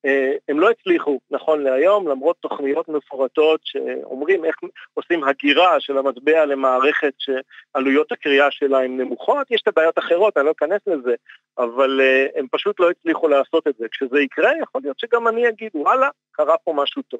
אה, 0.05 0.31
הם 0.49 0.59
לא 0.59 0.69
הצליחו 0.69 1.19
נכון 1.31 1.63
להיום, 1.63 2.07
למרות 2.07 2.35
תוכניות 2.39 2.89
מפורטות 2.89 3.59
שאומרים 3.63 4.45
איך 4.45 4.55
עושים 4.93 5.23
הגירה 5.23 5.79
של 5.79 5.97
המטבע 5.97 6.45
למערכת 6.45 7.13
שעלויות 7.17 8.11
הקריאה 8.11 8.51
שלה 8.51 8.79
הן 8.79 9.01
נמוכות, 9.01 9.51
יש 9.51 9.61
את 9.61 9.67
הבעיות 9.67 9.99
אחרות, 9.99 10.37
אני 10.37 10.45
לא 10.45 10.51
אכנס 10.51 10.81
לזה, 10.87 11.15
אבל 11.57 12.01
אה, 12.01 12.25
הם 12.35 12.47
פשוט 12.51 12.79
לא 12.79 12.89
הצליחו 12.89 13.27
לעשות 13.27 13.67
את 13.67 13.73
זה. 13.79 13.85
כשזה 13.91 14.19
יקרה, 14.19 14.51
יכול 14.61 14.81
להיות 14.83 14.99
שגם 14.99 15.27
אני 15.27 15.49
אגיד, 15.49 15.71
וואלה, 15.75 16.09
קרה 16.31 16.57
פה 16.63 16.73
משהו 16.73 17.01
טוב. 17.01 17.19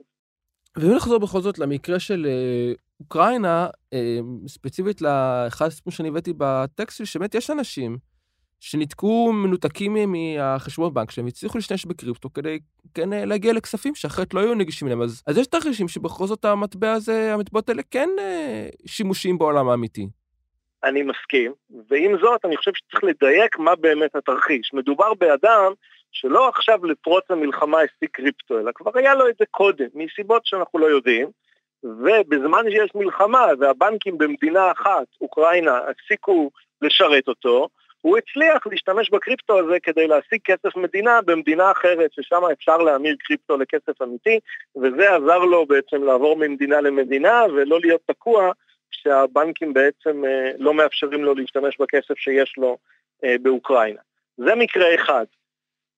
ואם 0.78 0.96
נחזור 0.96 1.20
בכל 1.20 1.42
זאת 1.42 1.60
למקרה 1.60 2.00
של 2.00 2.28
אוקראינה, 3.00 3.68
ספציפית 4.48 5.02
לאחד 5.02 5.66
הסיפורים 5.66 5.98
שאני 5.98 6.10
הבאתי 6.10 6.34
בטקסט 6.38 7.06
שבאמת 7.06 7.36
יש 7.36 7.50
אנשים 7.50 7.98
שניתקו 8.62 9.34
מנותקים 9.34 9.96
מהחשבון 10.12 10.94
בנק 10.94 11.12
שלהם, 11.12 11.28
הצליחו 11.28 11.58
להשתמש 11.58 11.86
בקריפטו 11.86 12.34
כדי 12.34 12.60
כן 12.94 13.10
להגיע 13.10 13.54
לכספים 13.54 13.96
שאחרת 13.96 14.34
לא 14.34 14.40
היו 14.40 14.54
נגישים 14.54 14.88
להם. 14.88 15.02
אז, 15.02 15.24
אז 15.28 15.38
יש 15.38 15.48
תרחישים 15.48 15.88
שבכל 15.88 16.26
זאת 16.26 16.46
המטבע 16.46 16.92
הזה, 16.92 17.34
המטבעות 17.34 17.70
האלה 17.70 17.82
כן 17.92 18.10
אה, 18.20 18.68
שימושיים 18.86 19.38
בעולם 19.38 19.70
האמיתי. 19.70 20.08
אני 20.84 21.02
מסכים, 21.02 21.54
ועם 21.90 22.18
זאת 22.22 22.46
אני 22.46 22.58
חושב 22.58 22.72
שצריך 22.74 23.04
לדייק 23.04 23.60
מה 23.60 23.76
באמת 23.76 24.16
התרחיש. 24.16 24.74
מדובר 24.74 25.14
באדם 25.14 25.74
שלא 26.12 26.50
עכשיו 26.50 26.86
לפרוץ 26.86 27.24
המלחמה 27.30 27.78
השיג 27.78 28.10
קריפטו, 28.12 28.60
אלא 28.60 28.72
כבר 28.76 28.92
היה 28.96 29.16
לו 29.16 29.30
את 29.30 29.36
זה 29.40 29.46
קודם, 29.52 29.88
מסיבות 29.96 30.46
שאנחנו 30.46 30.80
לא 30.80 30.86
יודעים, 30.86 31.28
ובזמן 31.84 32.64
שיש 32.70 32.92
מלחמה 32.96 33.46
והבנקים 33.60 34.18
במדינה 34.18 34.72
אחת, 34.72 35.08
אוקראינה, 35.22 35.78
הפסיקו 35.78 36.52
לשרת 36.82 37.28
אותו, 37.28 37.68
הוא 38.02 38.18
הצליח 38.18 38.68
להשתמש 38.68 39.10
בקריפטו 39.10 39.60
הזה 39.60 39.80
כדי 39.80 40.08
להשיג 40.08 40.42
כסף 40.44 40.76
מדינה 40.76 41.22
במדינה 41.22 41.72
אחרת, 41.72 42.14
ששם 42.14 42.42
אפשר 42.52 42.78
להמיר 42.78 43.16
קריפטו 43.20 43.58
לכסף 43.58 44.02
אמיתי, 44.02 44.40
וזה 44.76 45.16
עזר 45.16 45.40
לו 45.40 45.66
בעצם 45.66 46.04
לעבור 46.04 46.36
ממדינה 46.36 46.82
למדינה 46.82 47.44
ולא 47.54 47.80
להיות 47.80 48.02
תקוע 48.06 48.52
כשהבנקים 48.92 49.74
בעצם 49.74 50.26
אה, 50.26 50.52
לא 50.58 50.74
מאפשרים 50.74 51.24
לו 51.24 51.36
להשתמש 51.36 51.78
בכסף 51.80 52.18
שיש 52.18 52.54
לו 52.58 52.78
אה, 53.24 53.36
באוקראינה. 53.42 54.02
זה 54.38 54.56
מקרה 54.56 54.96
אחד. 54.96 55.26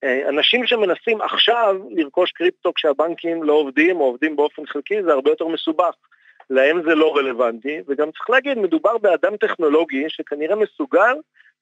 אה, 0.03 0.29
אנשים 0.29 0.65
שמנסים 0.65 1.22
עכשיו 1.22 1.75
לרכוש 1.89 2.31
קריפטו 2.31 2.74
כשהבנקים 2.74 3.43
לא 3.43 3.53
עובדים 3.53 4.00
או 4.00 4.05
עובדים 4.05 4.36
באופן 4.36 4.65
חלקי 4.65 5.03
זה 5.03 5.12
הרבה 5.12 5.29
יותר 5.29 5.48
מסובך. 5.48 5.95
להם 6.50 6.81
זה 6.83 6.95
לא 6.95 7.17
רלוונטי, 7.17 7.81
וגם 7.88 8.12
צריך 8.12 8.29
להגיד, 8.29 8.57
מדובר 8.57 8.98
באדם 8.98 9.38
טכנולוגי 9.38 10.05
שכנראה 10.07 10.55
מסוגל 10.55 11.13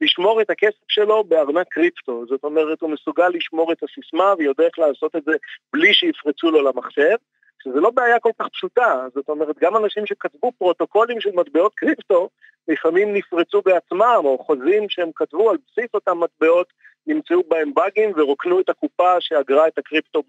לשמור 0.01 0.41
את 0.41 0.49
הכסף 0.49 0.85
שלו 0.87 1.23
בארנק 1.23 1.67
קריפטו. 1.69 2.25
זאת 2.29 2.43
אומרת, 2.43 2.81
הוא 2.81 2.89
מסוגל 2.89 3.27
לשמור 3.27 3.71
את 3.71 3.77
הסיסמה 3.83 4.33
ויודע 4.37 4.63
איך 4.63 4.79
לעשות 4.79 5.15
את 5.15 5.23
זה 5.23 5.31
בלי 5.73 5.93
שיפרצו 5.93 6.51
לו 6.51 6.61
למחשב, 6.61 7.15
שזה 7.63 7.79
לא 7.79 7.89
בעיה 7.89 8.19
כל 8.19 8.29
כך 8.39 8.47
פשוטה. 8.47 9.07
זאת 9.15 9.29
אומרת, 9.29 9.59
גם 9.59 9.77
אנשים 9.77 10.05
שכתבו 10.05 10.51
פרוטוקולים 10.57 11.21
של 11.21 11.31
מטבעות 11.33 11.73
קריפטו, 11.75 12.29
לפעמים 12.67 13.13
נפרצו 13.13 13.61
בעצמם, 13.61 14.21
או 14.23 14.37
חוזים 14.37 14.89
שהם 14.89 15.09
כתבו 15.15 15.49
על 15.49 15.57
בסיס 15.67 15.89
אותם 15.93 16.19
מטבעות, 16.19 16.67
נמצאו 17.07 17.43
בהם 17.47 17.73
באגים 17.73 18.11
ורוקנו 18.15 18.59
את 18.59 18.69
הקופה 18.69 19.15
שאגרה 19.19 19.67
את 19.67 19.77
הקריפטו 19.77 20.23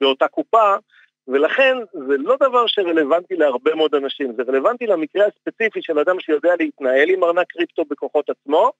באותה 0.00 0.28
קופה. 0.28 0.76
ולכן 1.28 1.76
זה 1.92 2.16
לא 2.18 2.36
דבר 2.36 2.66
שרלוונטי 2.66 3.36
להרבה 3.36 3.74
מאוד 3.74 3.94
אנשים, 3.94 4.32
זה 4.36 4.42
רלוונטי 4.48 4.86
למקרה 4.86 5.26
הספציפי 5.26 5.82
של 5.82 5.98
אדם 5.98 6.20
שיודע 6.20 6.54
להתנהל 6.58 7.10
עם 7.10 7.24
ארנק 7.24 7.46
קריפטו 7.48 7.84
בכוחות 7.84 8.30
עצמו, 8.30 8.72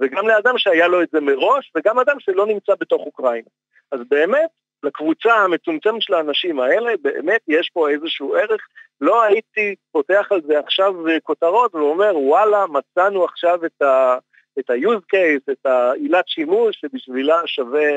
וגם 0.00 0.28
לאדם 0.28 0.58
שהיה 0.58 0.88
לו 0.88 1.02
את 1.02 1.08
זה 1.12 1.20
מראש, 1.20 1.72
וגם 1.76 1.98
אדם 1.98 2.20
שלא 2.20 2.46
נמצא 2.46 2.72
בתוך 2.80 3.02
אוקראינה. 3.06 3.48
אז 3.92 4.00
באמת, 4.08 4.50
לקבוצה 4.82 5.34
המצומצמת 5.34 6.02
של 6.02 6.14
האנשים 6.14 6.60
האלה, 6.60 6.92
באמת 7.02 7.40
יש 7.48 7.70
פה 7.72 7.90
איזשהו 7.90 8.34
ערך. 8.34 8.66
לא 9.00 9.22
הייתי 9.22 9.74
פותח 9.92 10.26
על 10.30 10.40
זה 10.46 10.58
עכשיו 10.58 10.94
כותרות 11.22 11.74
ואומר, 11.74 12.18
וואלה, 12.18 12.64
מצאנו 12.66 13.24
עכשיו 13.24 13.64
את 13.66 13.82
ה... 13.82 14.18
את 14.58 14.70
ה-use 14.70 15.14
case, 15.14 15.52
את 15.52 15.66
העילת 15.66 16.28
שימוש 16.28 16.76
שבשבילה 16.80 17.40
שווה 17.46 17.90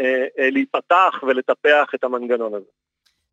אה, 0.00 0.26
אה, 0.38 0.50
להיפתח 0.50 1.14
ולטפח 1.22 1.90
את 1.94 2.04
המנגנון 2.04 2.54
הזה. 2.54 2.70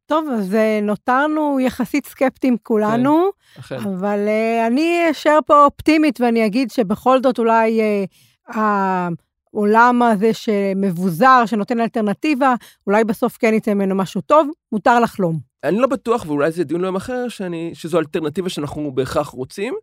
טוב, 0.08 0.30
אז 0.30 0.56
אה, 0.56 0.80
נותרנו 0.82 1.60
יחסית 1.60 2.06
סקפטיים 2.06 2.58
כולנו, 2.64 3.30
כן, 3.68 3.76
אבל 3.76 4.20
uh, 4.28 4.68
אני 4.68 5.12
אשאר 5.12 5.40
פה 5.46 5.66
אופטימית 5.66 6.22
ואני 6.22 6.46
אגיד 6.46 6.72
שבכל 6.72 7.20
זאת 7.24 7.40
אולי 7.40 7.80
uh, 7.80 8.58
העולם 8.58 10.02
הזה 10.02 10.34
שמבוזר, 10.34 11.44
שנותן 11.46 11.80
אלטרנטיבה, 11.80 12.54
אולי 12.88 13.04
בסוף 13.04 13.38
כן 13.38 13.54
יצא 13.54 13.74
ממנו 13.74 13.96
משהו 13.96 14.22
טוב, 14.22 14.50
מותר 14.72 15.00
לחלום. 15.00 15.40
אני 15.64 15.78
לא 15.78 15.88
בטוח, 15.88 16.26
ואולי 16.28 16.52
זה 16.52 16.64
דיון 16.64 16.82
ליום 16.82 16.96
אחר, 16.96 17.28
שאני, 17.28 17.72
שזו 17.74 18.00
אלטרנטיבה 18.00 18.50
שאנחנו 18.50 18.92
בהכרח 18.92 19.28
רוצים, 19.28 19.74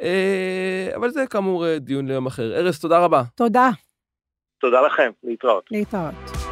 uh, 0.00 0.04
אבל 0.96 1.10
זה 1.10 1.26
כאמור 1.26 1.78
דיון 1.78 2.06
ליום 2.06 2.26
אחר. 2.26 2.52
ארז, 2.56 2.80
תודה 2.80 2.98
רבה. 2.98 3.22
תודה. 3.34 3.70
תודה 4.60 4.80
לכם, 4.80 5.10
להתראות. 5.24 5.64
להתראות. 5.70 6.51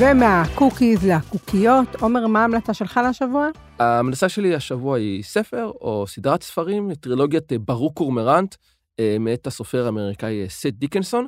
ומהקוקיז 0.00 1.06
לקוקיות. 1.06 1.94
עומר, 2.00 2.26
מה 2.26 2.40
ההמלצה 2.40 2.74
שלך 2.74 3.00
לשבוע? 3.10 3.48
ההמלצה 3.78 4.28
שלי 4.28 4.54
השבוע 4.54 4.96
היא 4.96 5.22
ספר 5.22 5.70
או 5.80 6.04
סדרת 6.08 6.42
ספרים, 6.42 6.94
טרילוגיית 6.94 7.52
ברו 7.52 7.96
קורמורנט, 7.96 8.54
אה, 9.00 9.16
מאת 9.20 9.46
הסופר 9.46 9.86
האמריקאי 9.86 10.42
אה, 10.42 10.48
סת' 10.48 10.66
דיקינסון. 10.66 11.26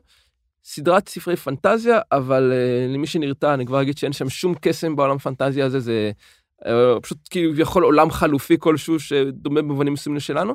סדרת 0.65 1.09
ספרי 1.09 1.37
פנטזיה, 1.37 2.01
אבל 2.13 2.53
למי 2.89 3.07
שנרתע, 3.07 3.55
אני 3.55 3.67
כבר 3.67 3.83
אגיד 3.83 3.99
שאין 3.99 4.13
שם 4.13 4.29
שום 4.29 4.55
קסם 4.61 4.97
בעולם 4.97 5.19
פנטזיה 5.19 5.67
הזה, 5.67 5.81
זה 5.81 6.11
פשוט 7.03 7.19
כביכול 7.31 7.85
עולם 7.85 8.11
חלופי 8.11 8.57
כלשהו 8.59 9.01
שדומה 9.01 9.63
במובנים 9.63 9.93
מסוימים 9.93 10.17
לשלנו. 10.17 10.55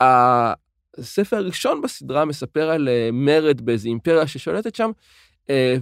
הספר 0.00 1.36
הראשון 1.36 1.82
בסדרה 1.82 2.24
מספר 2.24 2.70
על 2.70 2.88
מרד 3.12 3.60
באיזו 3.60 3.88
אימפריה 3.88 4.26
ששולטת 4.26 4.74
שם, 4.74 4.90
אה, 4.90 4.92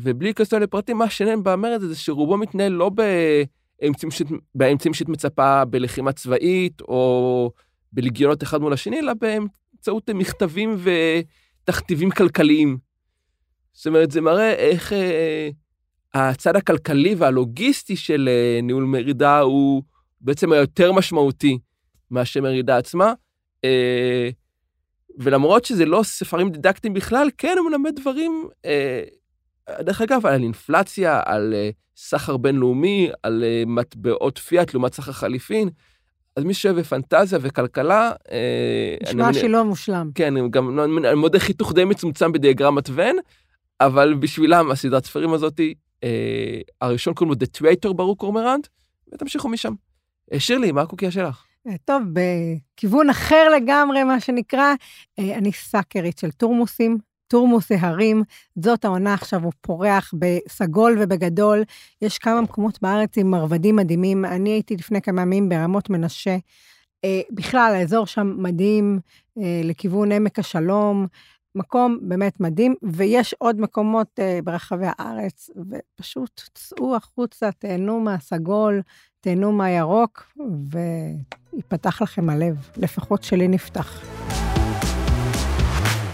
ובלי 0.02 0.26
להיכנס 0.26 0.52
לפרטים, 0.52 0.98
מה 0.98 1.10
שנהן 1.10 1.42
במרד 1.42 1.82
הזה 1.82 1.96
שרובו 1.96 2.36
מתנהל 2.36 2.72
לא 2.72 2.90
באמצעים 4.54 4.94
שאת 4.94 5.08
מצפה 5.08 5.64
בלחימה 5.64 6.12
צבאית, 6.12 6.80
או 6.80 7.50
בלגיונות 7.92 8.42
אחד 8.42 8.60
מול 8.60 8.72
השני, 8.72 8.98
אלא 8.98 9.12
באמצעות 9.14 10.10
מכתבים 10.10 10.76
ותכתיבים 11.64 12.10
כלכליים. 12.10 12.78
זאת 13.72 13.86
אומרת, 13.86 14.10
זה 14.10 14.20
מראה 14.20 14.52
איך 14.52 14.92
אה, 14.92 15.48
הצד 16.14 16.56
הכלכלי 16.56 17.14
והלוגיסטי 17.14 17.96
של 17.96 18.28
אה, 18.28 18.60
ניהול 18.62 18.84
מרידה 18.84 19.40
הוא 19.40 19.82
בעצם 20.20 20.52
היותר 20.52 20.92
משמעותי 20.92 21.58
מאשר 22.10 22.40
מרידה 22.40 22.76
עצמה. 22.76 23.12
אה, 23.64 24.28
ולמרות 25.18 25.64
שזה 25.64 25.84
לא 25.84 26.02
ספרים 26.02 26.50
דידקטיים 26.50 26.94
בכלל, 26.94 27.28
כן, 27.38 27.54
הוא 27.58 27.70
מלמד 27.70 28.00
דברים 28.00 28.48
אה, 28.64 29.02
דרך 29.80 30.00
אגב, 30.00 30.26
על 30.26 30.42
אינפלציה, 30.42 31.22
על 31.24 31.54
uh, 31.54 31.74
סחר 31.96 32.36
בינלאומי, 32.36 33.10
על 33.22 33.44
uh, 33.44 33.68
מטבעות 33.68 34.38
פיאט 34.38 34.74
לעומת 34.74 34.94
סחר 34.94 35.12
חליפין. 35.12 35.68
אז 36.36 36.44
מי 36.44 36.54
שאוהב 36.54 36.82
פנטזיה 36.82 37.38
וכלכלה... 37.42 38.12
אה, 38.32 38.96
נשמע 39.02 39.30
uh, 39.30 39.32
שלא 39.32 39.64
מושלם. 39.64 40.10
כן, 40.14 40.50
גם 40.50 40.80
אני 40.80 41.14
מודה 41.14 41.38
חיתוך 41.38 41.72
די 41.72 41.84
מצומצם 41.84 42.32
בדיאגרמת 42.32 42.90
ון, 42.92 43.16
אבל 43.80 44.14
בשבילם 44.14 44.70
הסדרת 44.70 45.04
ספרים 45.04 45.32
הזאתי, 45.32 45.74
uh, 46.00 46.08
הראשון 46.80 47.14
קוראים 47.14 47.34
לו 47.40 47.46
The 47.46 47.58
Traitor 47.58 47.92
ברוק 47.92 48.20
קורמרנט, 48.20 48.66
ותמשיכו 49.12 49.48
משם. 49.48 49.74
שירלי, 50.38 50.72
מה 50.72 50.82
הקוקייה 50.82 51.10
שלך? 51.10 51.44
טוב, 51.84 52.02
בכיוון 52.12 53.10
אחר 53.10 53.48
לגמרי, 53.56 54.04
מה 54.04 54.20
שנקרא, 54.20 54.74
אני 55.18 55.52
סאקרית 55.52 56.18
של 56.18 56.30
טורמוסים, 56.30 56.98
תורמוס 57.28 57.72
ההרים, 57.72 58.22
זאת 58.58 58.84
העונה 58.84 59.14
עכשיו, 59.14 59.44
הוא 59.44 59.52
פורח 59.60 60.14
בסגול 60.18 60.98
ובגדול. 61.00 61.64
יש 62.02 62.18
כמה 62.18 62.40
מקומות 62.40 62.78
בארץ 62.82 63.18
עם 63.18 63.30
מרבדים 63.30 63.76
מדהימים. 63.76 64.24
אני 64.24 64.50
הייתי 64.50 64.76
לפני 64.76 65.02
כמה 65.02 65.22
ימים 65.22 65.48
ברמות 65.48 65.90
מנשה. 65.90 66.36
אה, 67.04 67.20
בכלל, 67.30 67.72
האזור 67.76 68.06
שם 68.06 68.34
מדהים, 68.38 69.00
אה, 69.38 69.60
לכיוון 69.64 70.12
עמק 70.12 70.38
השלום, 70.38 71.06
מקום 71.54 71.98
באמת 72.02 72.40
מדהים, 72.40 72.74
ויש 72.82 73.34
עוד 73.38 73.60
מקומות 73.60 74.08
אה, 74.18 74.38
ברחבי 74.44 74.86
הארץ, 74.88 75.50
ופשוט 75.70 76.40
צאו 76.54 76.96
החוצה, 76.96 77.52
תהנו 77.58 78.00
מהסגול, 78.00 78.82
תהנו 79.20 79.52
מהירוק, 79.52 80.32
ויפתח 81.52 82.02
לכם 82.02 82.30
הלב. 82.30 82.68
לפחות 82.76 83.22
שלי 83.22 83.48
נפתח. 83.48 84.04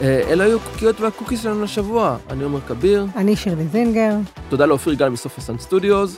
אה, 0.02 0.32
אלה 0.32 0.44
היו 0.44 0.58
הקוקיות 0.58 1.00
והקוקיס 1.00 1.42
שלנו 1.42 1.62
לשבוע. 1.62 2.16
אני 2.30 2.44
עומר 2.44 2.60
כביר. 2.60 3.06
אני 3.16 3.36
שירלי 3.36 3.66
זינגר. 3.66 4.14
תודה 4.48 4.66
לאופיר 4.66 4.94
גל 4.94 5.08
מסוף 5.08 5.38
הסאנד 5.38 5.60
סטודיוס. 5.60 6.16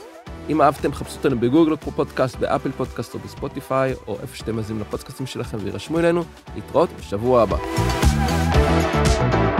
אם 0.49 0.61
אהבתם, 0.61 0.93
חפשו 0.93 1.17
אותנו 1.17 1.39
בגוגל 1.39 1.75
פודקאסט, 1.75 2.35
באפל 2.35 2.71
פודקאסט 2.71 3.13
או 3.13 3.19
בספוטיפיי, 3.19 3.93
או 4.07 4.17
איפה 4.21 4.35
שאתם 4.35 4.55
מאזינים 4.55 4.81
לפודקאסטים 4.81 5.25
שלכם 5.25 5.57
וירשמו 5.61 5.99
אלינו. 5.99 6.23
להתראות 6.55 6.89
בשבוע 6.99 7.41
הבא. 7.41 7.57
Thank 9.23 9.59